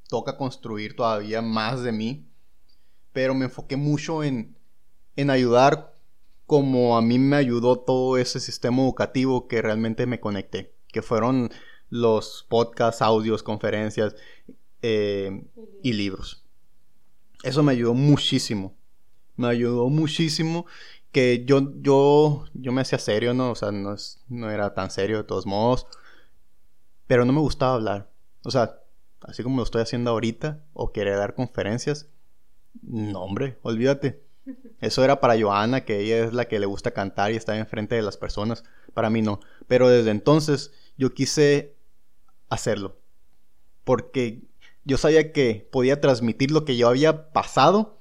toca 0.09 0.37
construir 0.37 0.97
todavía 0.97 1.43
más 1.43 1.83
de 1.83 1.93
mí, 1.93 2.29
pero 3.13 3.35
me 3.35 3.47
enfoqué 3.47 3.77
mucho 3.77 4.23
en, 4.23 4.57
en 5.17 5.31
ayudar 5.31 5.94
como 6.47 6.97
a 6.97 7.03
mí 7.03 7.19
me 7.19 7.37
ayudó 7.37 7.79
todo 7.79 8.19
ese 8.19 8.41
sistema 8.41 8.83
educativo 8.83 9.49
que 9.49 9.63
realmente 9.63 10.07
me 10.07 10.21
conecté, 10.21 10.75
que 10.89 11.03
fueron 11.03 11.51
los 11.91 12.47
podcasts, 12.49 13.03
audios, 13.03 13.43
conferencias 13.43 14.17
eh, 14.83 15.45
y 15.83 15.93
libros. 15.93 16.45
Eso 17.43 17.63
me 17.63 17.73
ayudó 17.73 17.95
muchísimo. 17.95 18.75
Me 19.37 19.49
ayudó 19.49 19.89
muchísimo 19.89 20.67
que 21.13 21.45
yo, 21.47 21.73
yo, 21.81 22.47
yo 22.55 22.73
me 22.73 22.81
hacía 22.81 22.99
serio, 22.99 23.35
¿no? 23.35 23.53
O 23.53 23.55
sea, 23.55 23.71
no, 23.71 23.95
no 24.29 24.51
era 24.51 24.75
tan 24.75 24.91
serio 24.91 25.19
de 25.19 25.25
todos 25.25 25.47
modos. 25.47 25.87
Pero 27.07 27.25
no 27.25 27.33
me 27.33 27.41
gustaba 27.41 27.75
hablar. 27.75 28.11
O 28.45 28.51
sea, 28.51 28.81
así 29.21 29.43
como 29.43 29.59
lo 29.59 29.63
estoy 29.63 29.83
haciendo 29.83 30.11
ahorita, 30.11 30.65
o 30.73 30.93
querer 30.93 31.17
dar 31.17 31.35
conferencias. 31.35 32.09
No, 32.83 33.23
hombre, 33.23 33.59
olvídate. 33.63 34.24
Eso 34.81 35.05
era 35.05 35.21
para 35.21 35.41
Joana, 35.41 35.85
que 35.85 36.01
ella 36.01 36.25
es 36.25 36.33
la 36.35 36.47
que 36.47 36.59
le 36.59 36.67
gusta 36.67 36.91
cantar 36.91 37.33
y 37.33 37.37
estar 37.37 37.57
enfrente 37.57 37.95
de 37.95 38.03
las 38.03 38.17
personas. 38.17 38.65
Para 38.93 39.11
mí 39.11 39.23
no. 39.23 39.41
Pero 39.67 39.89
desde 39.89 40.11
entonces 40.11 40.73
yo 40.97 41.15
quise 41.15 41.75
hacerlo. 42.49 42.99
Porque 43.85 44.43
yo 44.85 44.99
sabía 44.99 45.33
que 45.33 45.69
podía 45.73 46.01
transmitir 46.01 46.51
lo 46.51 46.65
que 46.65 46.77
yo 46.77 46.89
había 46.89 47.33
pasado, 47.33 47.99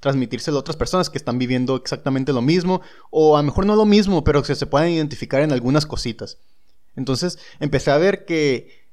transmitírselo 0.00 0.56
a 0.56 0.60
otras 0.60 0.76
personas 0.76 1.10
que 1.10 1.18
están 1.18 1.38
viviendo 1.38 1.76
exactamente 1.76 2.32
lo 2.32 2.42
mismo, 2.42 2.80
o 3.10 3.36
a 3.36 3.40
lo 3.40 3.46
mejor 3.46 3.66
no 3.66 3.76
lo 3.76 3.84
mismo, 3.84 4.24
pero 4.24 4.42
que 4.42 4.54
se 4.54 4.66
puedan 4.66 4.90
identificar 4.90 5.42
en 5.42 5.52
algunas 5.52 5.86
cositas. 5.86 6.38
Entonces 6.96 7.38
empecé 7.60 7.90
a 7.90 7.98
ver 7.98 8.24
que 8.24 8.85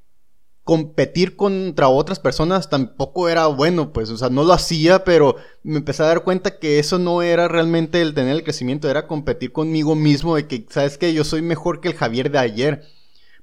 competir 0.64 1.36
contra 1.36 1.88
otras 1.88 2.18
personas 2.18 2.70
tampoco 2.70 3.28
era 3.28 3.46
bueno, 3.46 3.92
pues, 3.92 4.08
o 4.08 4.16
sea, 4.16 4.30
no 4.30 4.44
lo 4.44 4.54
hacía, 4.54 5.04
pero 5.04 5.36
me 5.62 5.76
empecé 5.76 6.02
a 6.02 6.06
dar 6.06 6.24
cuenta 6.24 6.58
que 6.58 6.78
eso 6.78 6.98
no 6.98 7.20
era 7.20 7.48
realmente 7.48 8.00
el 8.00 8.14
tener 8.14 8.34
el 8.34 8.44
crecimiento, 8.44 8.88
era 8.88 9.06
competir 9.06 9.52
conmigo 9.52 9.94
mismo, 9.94 10.36
de 10.36 10.48
que, 10.48 10.66
sabes 10.70 10.96
que 10.96 11.12
yo 11.12 11.22
soy 11.22 11.42
mejor 11.42 11.80
que 11.80 11.88
el 11.88 11.94
Javier 11.94 12.30
de 12.30 12.38
ayer, 12.38 12.82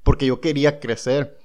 porque 0.03 0.25
yo 0.25 0.41
quería 0.41 0.79
crecer. 0.79 1.37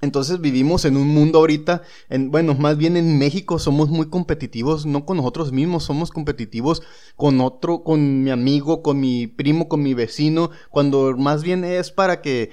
Entonces 0.00 0.40
vivimos 0.40 0.84
en 0.84 0.96
un 0.96 1.06
mundo 1.06 1.38
ahorita, 1.38 1.82
en, 2.08 2.32
bueno, 2.32 2.54
más 2.54 2.76
bien 2.76 2.96
en 2.96 3.18
México 3.18 3.60
somos 3.60 3.90
muy 3.90 4.08
competitivos, 4.08 4.86
no 4.86 5.04
con 5.04 5.18
nosotros 5.18 5.52
mismos, 5.52 5.84
somos 5.84 6.10
competitivos 6.10 6.82
con 7.16 7.40
otro, 7.40 7.84
con 7.84 8.24
mi 8.24 8.30
amigo, 8.30 8.82
con 8.82 8.98
mi 8.98 9.28
primo, 9.28 9.68
con 9.68 9.82
mi 9.82 9.94
vecino, 9.94 10.50
cuando 10.70 11.14
más 11.16 11.44
bien 11.44 11.64
es 11.64 11.92
para 11.92 12.22
que 12.22 12.50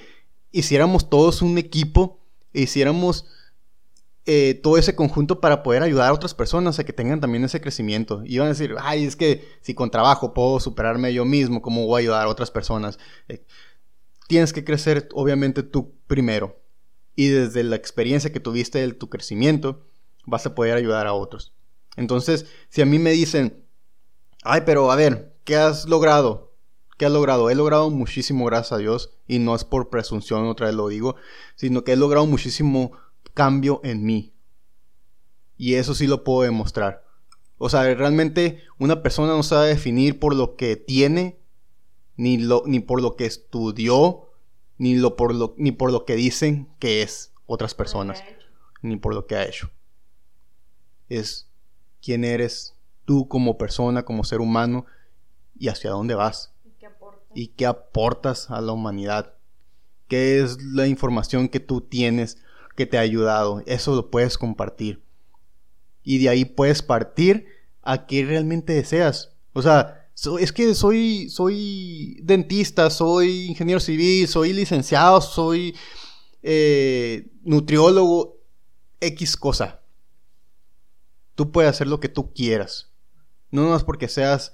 hiciéramos 0.52 1.10
todos 1.10 1.42
un 1.42 1.58
equipo, 1.58 2.17
hiciéramos 2.60 3.26
eh, 4.26 4.60
todo 4.62 4.76
ese 4.76 4.94
conjunto 4.94 5.40
para 5.40 5.62
poder 5.62 5.82
ayudar 5.82 6.10
a 6.10 6.12
otras 6.12 6.34
personas 6.34 6.78
a 6.78 6.84
que 6.84 6.92
tengan 6.92 7.20
también 7.20 7.44
ese 7.44 7.60
crecimiento. 7.60 8.22
Y 8.24 8.38
van 8.38 8.46
a 8.46 8.50
decir, 8.50 8.74
ay, 8.80 9.04
es 9.04 9.16
que 9.16 9.48
si 9.62 9.74
con 9.74 9.90
trabajo 9.90 10.34
puedo 10.34 10.60
superarme 10.60 11.14
yo 11.14 11.24
mismo, 11.24 11.62
¿cómo 11.62 11.86
voy 11.86 12.00
a 12.00 12.02
ayudar 12.02 12.26
a 12.26 12.28
otras 12.28 12.50
personas? 12.50 12.98
Eh, 13.28 13.44
tienes 14.28 14.52
que 14.52 14.64
crecer, 14.64 15.08
obviamente, 15.14 15.62
tú 15.62 15.94
primero 16.06 16.60
y 17.18 17.26
desde 17.26 17.64
la 17.64 17.74
experiencia 17.74 18.30
que 18.30 18.38
tuviste 18.38 18.78
de 18.78 18.92
tu 18.92 19.10
crecimiento 19.10 19.84
vas 20.24 20.46
a 20.46 20.54
poder 20.54 20.76
ayudar 20.76 21.08
a 21.08 21.14
otros. 21.14 21.52
Entonces, 21.96 22.46
si 22.68 22.80
a 22.80 22.86
mí 22.86 23.00
me 23.00 23.10
dicen, 23.10 23.64
ay, 24.44 24.62
pero 24.64 24.92
a 24.92 24.94
ver, 24.94 25.34
¿qué 25.42 25.56
has 25.56 25.88
logrado? 25.88 26.47
¿Qué 26.98 27.06
has 27.06 27.12
logrado? 27.12 27.48
He 27.48 27.54
logrado 27.54 27.90
muchísimo, 27.90 28.44
gracias 28.46 28.72
a 28.72 28.78
Dios, 28.78 29.14
y 29.28 29.38
no 29.38 29.54
es 29.54 29.62
por 29.62 29.88
presunción, 29.88 30.46
otra 30.46 30.66
vez 30.66 30.74
lo 30.74 30.88
digo, 30.88 31.14
sino 31.54 31.84
que 31.84 31.92
he 31.92 31.96
logrado 31.96 32.26
muchísimo 32.26 32.90
cambio 33.34 33.80
en 33.84 34.04
mí. 34.04 34.34
Y 35.56 35.74
eso 35.74 35.94
sí 35.94 36.08
lo 36.08 36.24
puedo 36.24 36.42
demostrar. 36.42 37.04
O 37.56 37.68
sea, 37.68 37.82
realmente 37.94 38.64
una 38.78 39.00
persona 39.00 39.28
no 39.28 39.44
sabe 39.44 39.68
definir 39.68 40.18
por 40.18 40.34
lo 40.34 40.56
que 40.56 40.74
tiene, 40.74 41.38
ni, 42.16 42.36
lo, 42.36 42.64
ni 42.66 42.80
por 42.80 43.00
lo 43.00 43.14
que 43.14 43.26
estudió, 43.26 44.32
ni, 44.76 44.96
lo 44.96 45.14
por 45.14 45.32
lo, 45.32 45.54
ni 45.56 45.70
por 45.70 45.92
lo 45.92 46.04
que 46.04 46.16
dicen 46.16 46.68
que 46.80 47.02
es 47.02 47.32
otras 47.46 47.76
personas, 47.76 48.24
ni 48.82 48.96
por 48.96 49.14
lo 49.14 49.26
que 49.26 49.36
ha 49.36 49.46
hecho. 49.46 49.70
Es 51.08 51.48
quién 52.02 52.24
eres 52.24 52.74
tú 53.04 53.28
como 53.28 53.56
persona, 53.56 54.04
como 54.04 54.24
ser 54.24 54.40
humano, 54.40 54.84
y 55.56 55.68
hacia 55.68 55.90
dónde 55.90 56.16
vas. 56.16 56.52
¿Y 57.34 57.48
qué 57.48 57.66
aportas, 57.66 58.50
a 58.50 58.60
la 58.60 58.72
humanidad? 58.72 59.34
¿Qué 60.08 60.40
es 60.40 60.62
la 60.62 60.86
información 60.86 61.48
que 61.48 61.60
tú 61.60 61.80
tienes 61.80 62.38
que 62.76 62.86
te 62.86 62.98
ha 62.98 63.02
ayudado? 63.02 63.62
Eso 63.66 63.94
lo 63.94 64.10
puedes 64.10 64.38
compartir. 64.38 65.02
Y 66.02 66.18
de 66.18 66.30
ahí 66.30 66.44
puedes 66.44 66.82
partir 66.82 67.46
a 67.82 68.06
qué 68.06 68.24
realmente 68.24 68.72
deseas. 68.72 69.36
O 69.52 69.62
sea, 69.62 70.08
es 70.40 70.52
que 70.52 70.74
soy, 70.74 71.28
soy 71.28 72.18
dentista, 72.22 72.90
soy 72.90 73.46
ingeniero 73.46 73.80
civil, 73.80 74.26
soy 74.26 74.52
licenciado, 74.52 75.20
soy 75.20 75.76
eh, 76.42 77.30
nutriólogo, 77.42 78.38
X 79.00 79.36
cosa. 79.36 79.80
Tú 81.34 81.52
puedes 81.52 81.70
hacer 81.70 81.86
lo 81.86 82.00
que 82.00 82.08
tú 82.08 82.32
quieras. 82.32 82.90
No 83.50 83.68
más 83.68 83.84
porque 83.84 84.08
seas 84.08 84.52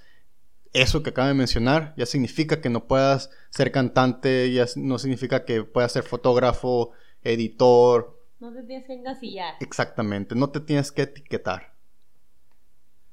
eso 0.75 1.03
que 1.03 1.11
acabo 1.11 1.29
de 1.29 1.35
mencionar, 1.35 1.95
ya 1.97 2.05
significa 2.05 2.61
que 2.61 2.69
no 2.69 2.87
puedas 2.87 3.31
ser 3.49 3.71
cantante, 3.71 4.53
ya 4.53 4.67
no 4.77 4.99
significa 4.99 5.45
que 5.45 5.63
puedas 5.63 5.93
ser 5.93 6.03
fotógrafo, 6.03 6.91
editor. 7.23 8.21
No 8.41 8.53
te 8.53 8.65
tienes 8.65 8.85
que 8.85 8.95
engasillar. 8.95 9.55
Exactamente, 9.61 10.35
no 10.35 10.51
te 10.51 10.61
tienes 10.61 10.91
que 10.91 11.03
etiquetar. 11.03 11.75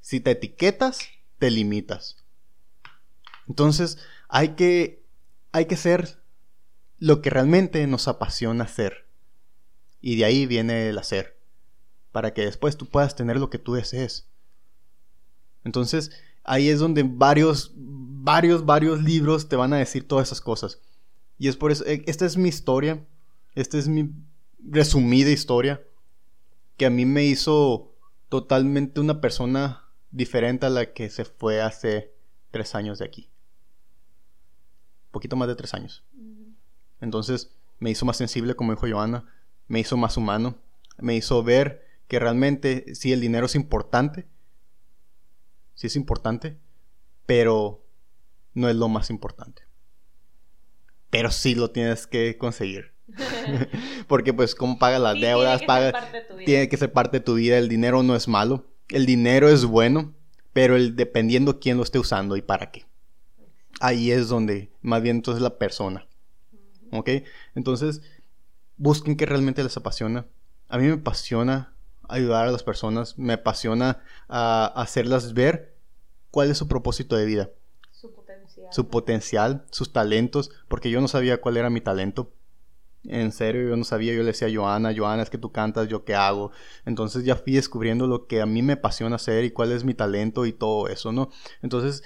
Si 0.01 0.19
te 0.19 0.31
etiquetas, 0.31 1.07
te 1.37 1.51
limitas. 1.51 2.17
Entonces 3.47 3.99
hay 4.27 4.55
que, 4.55 5.05
hay 5.51 5.65
que 5.65 5.77
ser 5.77 6.19
lo 6.97 7.21
que 7.21 7.29
realmente 7.29 7.85
nos 7.85 8.07
apasiona 8.07 8.63
hacer. 8.63 9.07
Y 10.01 10.15
de 10.15 10.25
ahí 10.25 10.47
viene 10.47 10.89
el 10.89 10.97
hacer. 10.97 11.37
Para 12.11 12.33
que 12.33 12.43
después 12.45 12.75
tú 12.75 12.87
puedas 12.87 13.15
tener 13.15 13.37
lo 13.37 13.51
que 13.51 13.59
tú 13.59 13.73
desees. 13.75 14.27
Entonces 15.63 16.11
ahí 16.43 16.69
es 16.69 16.79
donde 16.79 17.03
varios, 17.03 17.71
varios, 17.75 18.65
varios 18.65 19.01
libros 19.03 19.49
te 19.49 19.55
van 19.55 19.73
a 19.73 19.77
decir 19.77 20.07
todas 20.07 20.27
esas 20.27 20.41
cosas. 20.41 20.79
Y 21.37 21.47
es 21.47 21.57
por 21.57 21.71
eso, 21.71 21.85
e, 21.85 22.03
esta 22.07 22.25
es 22.25 22.37
mi 22.37 22.49
historia. 22.49 23.05
Esta 23.55 23.77
es 23.77 23.87
mi 23.87 24.11
resumida 24.59 25.29
historia. 25.29 25.81
Que 26.77 26.85
a 26.85 26.89
mí 26.89 27.05
me 27.05 27.25
hizo 27.25 27.95
totalmente 28.29 28.99
una 28.99 29.21
persona 29.21 29.83
diferente 30.11 30.65
a 30.65 30.69
la 30.69 30.93
que 30.93 31.09
se 31.09 31.25
fue 31.25 31.61
hace 31.61 32.13
tres 32.51 32.75
años 32.75 32.99
de 32.99 33.05
aquí 33.05 33.31
poquito 35.11 35.35
más 35.35 35.47
de 35.47 35.55
tres 35.55 35.73
años. 35.73 36.03
Entonces 36.99 37.51
me 37.79 37.91
hizo 37.91 38.05
más 38.05 38.17
sensible, 38.17 38.55
como 38.55 38.71
dijo 38.71 38.87
Joana, 38.89 39.25
me 39.67 39.79
hizo 39.79 39.97
más 39.97 40.17
humano, 40.17 40.55
me 40.97 41.15
hizo 41.15 41.43
ver 41.43 41.85
que 42.07 42.19
realmente 42.19 42.95
sí 42.95 43.11
el 43.13 43.21
dinero 43.21 43.45
es 43.45 43.55
importante, 43.55 44.27
sí 45.81 45.87
es 45.87 45.95
importante, 45.95 46.59
pero 47.25 47.83
no 48.53 48.69
es 48.69 48.75
lo 48.75 48.87
más 48.87 49.09
importante. 49.09 49.63
Pero 51.09 51.31
sí 51.31 51.55
lo 51.55 51.71
tienes 51.71 52.05
que 52.05 52.37
conseguir. 52.37 52.93
Porque 54.07 54.31
pues 54.31 54.53
como 54.53 54.77
pagas 54.77 55.01
las 55.01 55.19
deudas, 55.19 55.63
paga, 55.63 55.91
tiene 56.45 56.69
que 56.69 56.77
ser 56.77 56.93
parte 56.93 57.17
de 57.17 57.25
tu 57.25 57.33
vida, 57.33 57.57
el 57.57 57.67
dinero 57.67 58.03
no 58.03 58.15
es 58.15 58.27
malo, 58.27 58.69
el 58.89 59.07
dinero 59.07 59.49
es 59.49 59.65
bueno, 59.65 60.13
pero 60.53 60.75
el 60.75 60.95
dependiendo 60.95 61.59
quién 61.59 61.77
lo 61.77 61.83
esté 61.83 61.97
usando 61.97 62.37
y 62.37 62.43
para 62.43 62.69
qué 62.71 62.85
ahí 63.81 64.11
es 64.11 64.29
donde 64.29 64.71
más 64.81 65.01
bien 65.01 65.17
entonces 65.17 65.41
la 65.41 65.57
persona. 65.57 66.05
¿Ok? 66.91 67.09
Entonces, 67.55 68.01
busquen 68.77 69.17
que 69.17 69.25
realmente 69.25 69.63
les 69.63 69.75
apasiona. 69.75 70.27
A 70.69 70.77
mí 70.77 70.85
me 70.85 70.93
apasiona 70.93 71.73
ayudar 72.07 72.47
a 72.47 72.51
las 72.51 72.63
personas, 72.63 73.17
me 73.17 73.33
apasiona 73.33 74.03
ah, 74.29 74.71
hacerlas 74.75 75.33
ver 75.33 75.70
cuál 76.31 76.49
es 76.49 76.57
su 76.57 76.67
propósito 76.67 77.15
de 77.15 77.25
vida. 77.25 77.49
Su 77.91 78.11
potencial. 78.11 78.67
Su 78.71 78.87
potencial, 78.87 79.65
sus 79.69 79.93
talentos, 79.93 80.49
porque 80.67 80.89
yo 80.89 81.01
no 81.01 81.07
sabía 81.07 81.39
cuál 81.39 81.57
era 81.57 81.69
mi 81.69 81.81
talento. 81.81 82.31
En 83.03 83.31
serio, 83.31 83.69
yo 83.69 83.75
no 83.75 83.83
sabía, 83.83 84.13
yo 84.13 84.19
le 84.19 84.27
decía 84.27 84.47
a 84.47 84.53
Joana, 84.53 84.93
Joana, 84.95 85.23
es 85.23 85.29
que 85.29 85.37
tú 85.37 85.51
cantas, 85.51 85.87
yo 85.87 86.05
qué 86.05 86.15
hago. 86.15 86.51
Entonces 86.85 87.23
ya 87.23 87.35
fui 87.35 87.53
descubriendo 87.53 88.07
lo 88.07 88.27
que 88.27 88.41
a 88.41 88.45
mí 88.45 88.61
me 88.61 88.73
apasiona 88.73 89.15
hacer 89.15 89.43
y 89.43 89.51
cuál 89.51 89.71
es 89.71 89.83
mi 89.83 89.93
talento 89.93 90.45
y 90.45 90.53
todo 90.53 90.87
eso, 90.87 91.11
¿no? 91.11 91.29
Entonces 91.61 92.03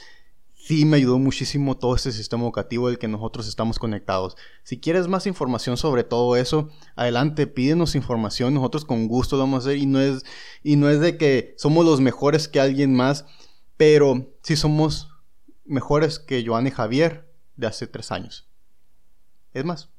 sí 0.66 0.84
me 0.84 0.98
ayudó 0.98 1.20
muchísimo 1.20 1.78
todo 1.78 1.96
este 1.96 2.12
sistema 2.12 2.44
educativo 2.44 2.88
del 2.88 2.98
que 2.98 3.08
nosotros 3.08 3.48
estamos 3.48 3.78
conectados. 3.78 4.36
Si 4.64 4.80
quieres 4.80 5.08
más 5.08 5.28
información 5.28 5.78
sobre 5.78 6.04
todo 6.04 6.36
eso, 6.38 6.70
adelante, 6.96 7.46
pídenos 7.46 7.94
información, 7.94 8.56
nosotros 8.56 8.84
con 8.84 9.08
gusto 9.08 9.36
lo 9.36 9.44
vamos 9.44 9.66
a 9.66 9.70
hacer 9.70 9.78
y 9.78 9.86
no 9.86 10.00
es, 10.00 10.24
y 10.64 10.76
no 10.76 10.90
es 10.90 11.02
de 11.02 11.18
que 11.18 11.54
somos 11.58 11.86
los 11.86 12.02
mejores 12.02 12.48
que 12.48 12.60
alguien 12.60 12.96
más, 12.96 13.26
pero 13.78 14.38
sí 14.42 14.56
somos 14.56 15.10
mejores 15.66 16.20
que 16.20 16.44
Joan 16.46 16.68
y 16.68 16.72
Javier 16.72 17.32
de 17.56 17.68
hace 17.68 17.88
tres 17.88 18.12
años. 18.12 18.50
Es 19.54 19.66
más, 19.66 19.90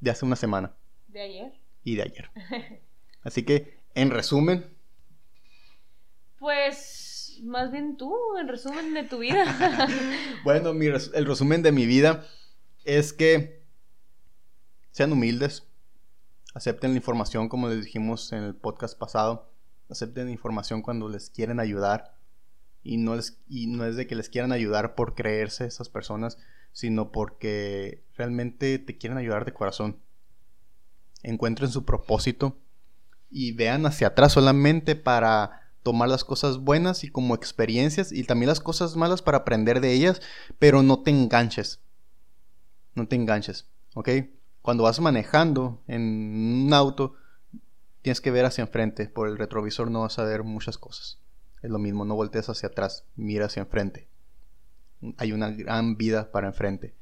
de 0.00 0.10
hace 0.10 0.24
una 0.24 0.36
semana. 0.36 0.76
De 1.08 1.20
ayer. 1.22 1.52
Y 1.82 1.96
de 1.96 2.02
ayer. 2.02 2.30
Así 3.22 3.44
que, 3.44 3.78
en 3.94 4.10
resumen. 4.10 4.66
Pues 6.38 7.40
más 7.42 7.70
bien 7.70 7.96
tú, 7.96 8.14
en 8.38 8.48
resumen 8.48 8.94
de 8.94 9.04
tu 9.04 9.18
vida. 9.18 9.88
bueno, 10.44 10.70
el 10.70 11.26
resumen 11.26 11.62
de 11.62 11.72
mi 11.72 11.86
vida 11.86 12.24
es 12.84 13.12
que 13.12 13.64
sean 14.90 15.12
humildes, 15.12 15.66
acepten 16.54 16.92
la 16.92 16.96
información 16.96 17.48
como 17.48 17.68
les 17.68 17.84
dijimos 17.84 18.32
en 18.32 18.44
el 18.44 18.54
podcast 18.54 18.98
pasado, 18.98 19.52
acepten 19.90 20.26
la 20.26 20.30
información 20.32 20.82
cuando 20.82 21.08
les 21.08 21.30
quieren 21.30 21.60
ayudar 21.60 22.15
y 22.86 22.98
no, 22.98 23.16
y 23.48 23.66
no 23.66 23.84
es 23.84 23.96
de 23.96 24.06
que 24.06 24.14
les 24.14 24.28
quieran 24.28 24.52
ayudar 24.52 24.94
por 24.94 25.14
creerse 25.14 25.66
esas 25.66 25.88
personas, 25.88 26.38
sino 26.72 27.10
porque 27.10 28.04
realmente 28.16 28.78
te 28.78 28.96
quieren 28.96 29.18
ayudar 29.18 29.44
de 29.44 29.52
corazón. 29.52 29.98
Encuentren 31.22 31.70
su 31.70 31.84
propósito 31.84 32.56
y 33.28 33.52
vean 33.52 33.86
hacia 33.86 34.08
atrás 34.08 34.32
solamente 34.32 34.94
para 34.94 35.72
tomar 35.82 36.08
las 36.08 36.24
cosas 36.24 36.58
buenas 36.58 37.02
y 37.02 37.08
como 37.08 37.34
experiencias 37.34 38.12
y 38.12 38.24
también 38.24 38.48
las 38.48 38.60
cosas 38.60 38.96
malas 38.96 39.22
para 39.22 39.38
aprender 39.38 39.80
de 39.80 39.92
ellas, 39.92 40.22
pero 40.58 40.82
no 40.82 41.02
te 41.02 41.10
enganches. 41.10 41.80
No 42.94 43.08
te 43.08 43.16
enganches, 43.16 43.66
¿ok? 43.94 44.10
Cuando 44.62 44.84
vas 44.84 45.00
manejando 45.00 45.82
en 45.86 46.64
un 46.66 46.72
auto, 46.72 47.14
tienes 48.02 48.20
que 48.20 48.30
ver 48.30 48.44
hacia 48.44 48.62
enfrente, 48.62 49.08
por 49.08 49.28
el 49.28 49.38
retrovisor 49.38 49.90
no 49.90 50.02
vas 50.02 50.18
a 50.18 50.24
ver 50.24 50.44
muchas 50.44 50.78
cosas. 50.78 51.18
Es 51.66 51.72
lo 51.72 51.78
mismo, 51.78 52.04
no 52.04 52.14
voltees 52.14 52.48
hacia 52.48 52.68
atrás, 52.68 53.04
mira 53.16 53.46
hacia 53.46 53.62
enfrente. 53.62 54.08
Hay 55.18 55.32
una 55.32 55.50
gran 55.50 55.96
vida 55.96 56.30
para 56.30 56.46
enfrente. 56.46 56.94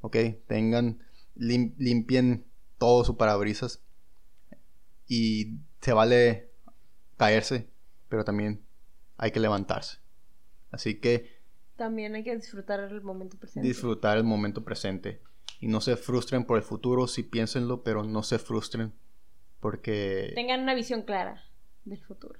¿Ok? 0.00 0.16
Tengan, 0.46 1.02
limpien 1.34 2.46
todo 2.78 3.04
su 3.04 3.16
parabrisas 3.16 3.82
y 5.06 5.58
se 5.80 5.92
vale 5.92 6.50
caerse, 7.16 7.68
pero 8.08 8.24
también 8.24 8.62
hay 9.16 9.32
que 9.32 9.40
levantarse. 9.40 9.98
Así 10.70 11.00
que... 11.00 11.38
También 11.76 12.14
hay 12.14 12.24
que 12.24 12.36
disfrutar 12.36 12.80
el 12.80 13.02
momento 13.02 13.36
presente. 13.36 13.66
Disfrutar 13.66 14.16
el 14.16 14.24
momento 14.24 14.64
presente. 14.64 15.20
Y 15.60 15.66
no 15.66 15.80
se 15.80 15.96
frustren 15.96 16.44
por 16.44 16.56
el 16.56 16.62
futuro, 16.62 17.08
sí 17.08 17.24
piénsenlo, 17.24 17.82
pero 17.82 18.04
no 18.04 18.22
se 18.22 18.38
frustren 18.38 18.92
porque... 19.58 20.32
Tengan 20.36 20.60
una 20.62 20.74
visión 20.74 21.02
clara 21.02 21.42
del 21.84 22.00
futuro. 22.00 22.38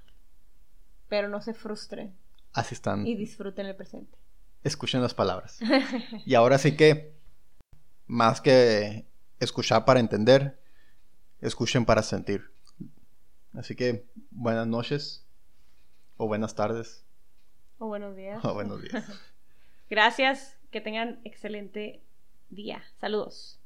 Pero 1.09 1.29
no 1.29 1.41
se 1.41 1.55
frustren. 1.55 2.15
Así 2.53 2.75
están. 2.75 3.07
Y 3.07 3.17
disfruten 3.17 3.67
el 3.67 3.77
presente. 3.77 4.17
Escuchen 4.65 5.01
las 5.01 5.15
palabras. 5.15 5.59
y 6.27 6.35
ahora 6.35 6.59
sí 6.59 6.77
que, 6.77 7.15
más 8.07 8.41
que 8.41 9.07
escuchar 9.41 9.85
para 9.85 10.01
entender, 10.01 10.59
escuchen 11.41 11.85
para 11.85 12.03
sentir. 12.03 12.51
Así 13.55 13.75
que, 13.75 14.07
buenas 14.31 14.67
noches. 14.67 15.25
O 16.17 16.27
buenas 16.27 16.55
tardes. 16.55 17.05
O 17.79 17.87
buenos 17.87 18.17
días. 18.17 18.45
O 18.45 18.55
buenos 18.55 18.83
días. 18.83 19.05
Gracias. 19.91 20.57
Que 20.71 20.81
tengan 20.81 21.21
excelente 21.25 22.03
día. 22.51 22.83
Saludos. 23.01 23.59